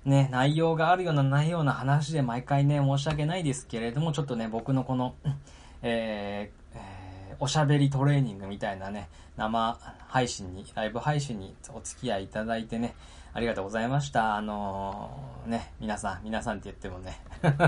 [0.06, 5.16] ね、内容があるようなないような話で毎回ね、申し訳ないですけれども、ちょっとね、僕のこの、
[5.82, 9.78] えー、えー、おしゃべりトレーニングみたいなね、生
[10.08, 12.94] 配信に、ライブ配信にお付き合いいただいてね、
[13.36, 14.36] ありがとうございました。
[14.36, 17.20] あのー、ね、皆さん、皆さんって言ってもね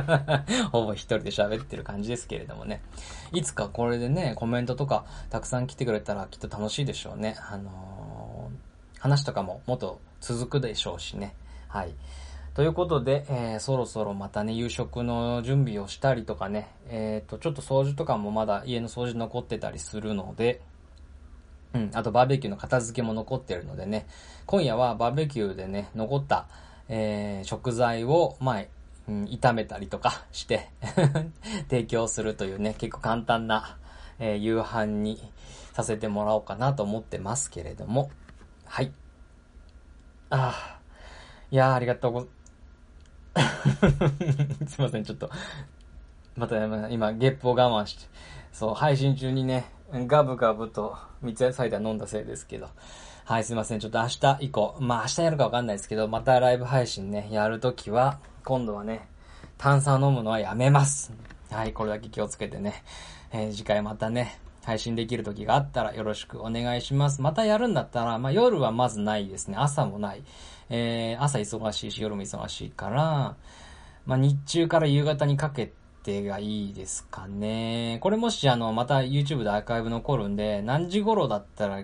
[0.73, 2.81] ほぼ一人で喋ってる感じですけれどもね。
[3.35, 7.37] いつかこれでね、コメントとかたくさん来てくれたらきっと楽しいでしょうね。
[7.51, 11.35] あのー、話とかももっと続くでしょうしね。
[11.69, 11.93] はい。
[12.55, 20.63] ということで、えー、そろそろまたね、夕食の準備をしたりとかね、えっ、ー、と、ちょっと掃除とかもまだ家の掃除残ってたりするので、
[21.75, 24.07] うん、あとバーベキューの片付けも残ってるのでね、
[24.47, 26.47] 今夜はバーベキューでね、残った、
[26.89, 28.65] えー、食材を、まあ、
[29.09, 30.69] うん、炒めたりとかして
[31.69, 33.77] 提供するというね、結構簡単な、
[34.19, 35.33] えー、夕飯に
[35.73, 38.11] させてもらおうかなと思ってますけれども、
[38.65, 38.93] はい。
[40.31, 40.79] ああ、
[41.51, 42.21] いやー、ありがとうご、
[44.67, 45.31] すいません、ちょっと、
[46.37, 48.07] また今、ゲップを我慢して、
[48.53, 52.69] そう、配信中にね、ガブガブと三ツ矢サイダー飲んだせいですけど。
[53.25, 53.81] はい、すいません。
[53.81, 59.07] ちょっと明日以降、まあ明日やるかわかんないですけど、またライブ配信ね、やるときは、今度はね、
[59.59, 61.13] 炭酸飲むのはやめます。
[61.51, 62.83] はい、これだけ気をつけてね、
[63.33, 67.21] えー、次回またね、配信できる時があったらよろしくお願いします。
[67.21, 69.57] またやるんだったら、まあ夜はまずないですね。
[69.59, 70.23] 朝もない。
[70.71, 73.37] えー、朝忙しいし、夜も忙しいから、
[74.07, 75.73] まあ日中から夕方にかけ
[76.09, 77.99] 定がいいですかね。
[78.01, 81.83] これもしあの、また YouTube でアーカイブ残るんで、何時頃だったら、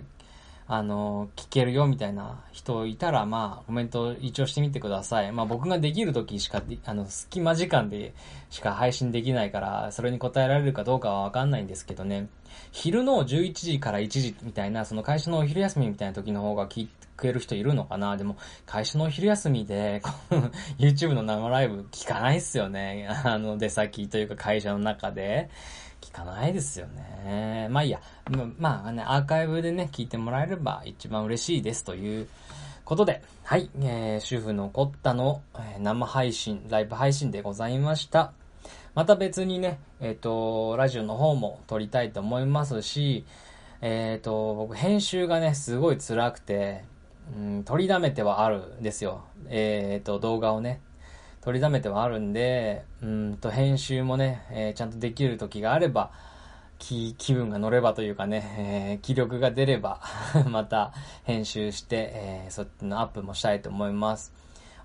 [0.66, 5.30] あの、聞けるよみたいな人いたら、まあ、コメント一応してみてください。
[5.30, 8.14] まあ僕ができる時しかあの、隙間時間で
[8.48, 12.28] しか配信できないから、それに答えられるかどうかはわかんないんですけどね。
[12.72, 18.16] 昼の11時から1時みたいな、その会社のお昼休みみたいな時の方が聞くれる人いるのかな？
[18.16, 18.36] でも、
[18.66, 20.02] 会社のお昼休みで、
[20.78, 23.08] YouTube の生ライブ聞かないっすよね。
[23.24, 25.50] あの、出先というか会社の中で。
[26.04, 27.68] 聞かないですよね。
[27.70, 28.00] まあいいや。
[28.58, 32.28] まあね、アーカイブでね、聞いてもらえれば一番嬉しいですという
[32.84, 35.42] ことで、はい、えー、主婦のコッタの、
[35.78, 38.32] 生配信、ライブ配信でございました。
[38.94, 43.24] また別にね、えっ、ー、と、ラジオの方も撮りたいと思いますし、
[43.80, 46.84] えっ、ー、と、僕編集がね、すごい辛くて、
[47.36, 49.24] うん、取りだめてはあるんですよ。
[49.48, 50.80] えっ、ー、と、動画をね。
[51.40, 56.10] 取りだめてはあるんで、うんと、編集もね、えー、ちゃんとできる時があれば、
[56.78, 60.00] 気、気分が乗ればというかね、えー、気力が出れば
[60.48, 60.92] また
[61.24, 64.32] 編集して、えー、そっちのアップもしたいと思います。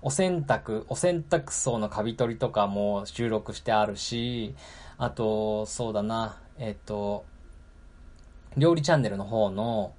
[0.02, 4.54] お洗濯、お洗濯槽のカビ取りとかも収録してあるし、
[4.98, 7.24] あと、そうだな、えっ、と、
[8.56, 9.92] 料理チャンネルの方の、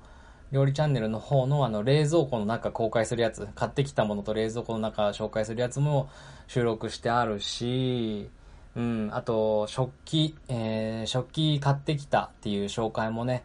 [0.52, 6.10] 料理チャンネルの方のあの冷蔵庫の中公開するやつ、買ってきたものと冷蔵庫の中紹介するやつも
[6.48, 8.30] 収録してあるし、
[8.76, 13.44] うん、あと、食器、えー、食器買ってきたっていう紹介もね、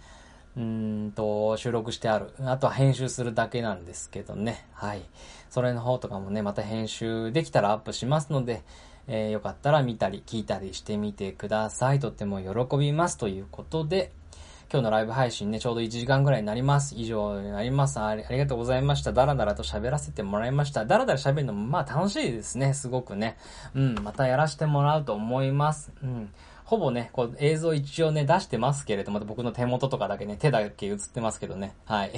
[0.56, 2.30] うんと、収録してある。
[2.44, 4.66] あとは編集するだけなんですけどね。
[4.72, 5.02] はい。
[5.50, 8.62] それの方とかもね、また編集できたらアップしますので、
[9.08, 11.98] えー、よかったら見たり聞いたりしてみてください。
[11.98, 14.12] とっても喜びますということで、
[14.68, 16.96] 今日のライブ配信ね、ちょうど1時間ぐらいになります。
[16.98, 18.00] 以上になります。
[18.00, 19.12] ありがとうございました。
[19.12, 20.84] だらだらと喋らせてもらいました。
[20.84, 22.74] だらだら喋るのもまあ楽しいですね。
[22.74, 23.36] すごくね。
[23.76, 25.92] うん、またやらせてもらうと思います。
[26.02, 26.30] うん。
[26.64, 31.72] ほぼね、こう映像一応ね、出してますけれども、僕の手元とかだけね、手だけ映ってますけどね。
[31.84, 32.10] はい。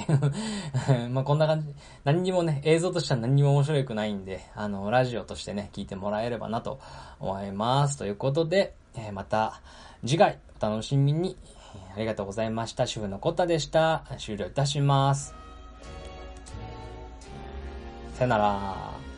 [1.11, 1.67] まあこんな感じ。
[2.03, 6.79] 何にもね、映像としては何にも面白くないんで、あの、ラジオとしてね、聞いてもらえればなと
[7.19, 7.99] 思います。
[7.99, 9.61] ということで、えー、また
[10.03, 11.37] 次回お楽しみに。
[11.95, 12.87] ありがとうございました。
[12.87, 14.03] 主婦のコタでした。
[14.17, 15.33] 終了いたします。
[18.15, 19.08] さよなら。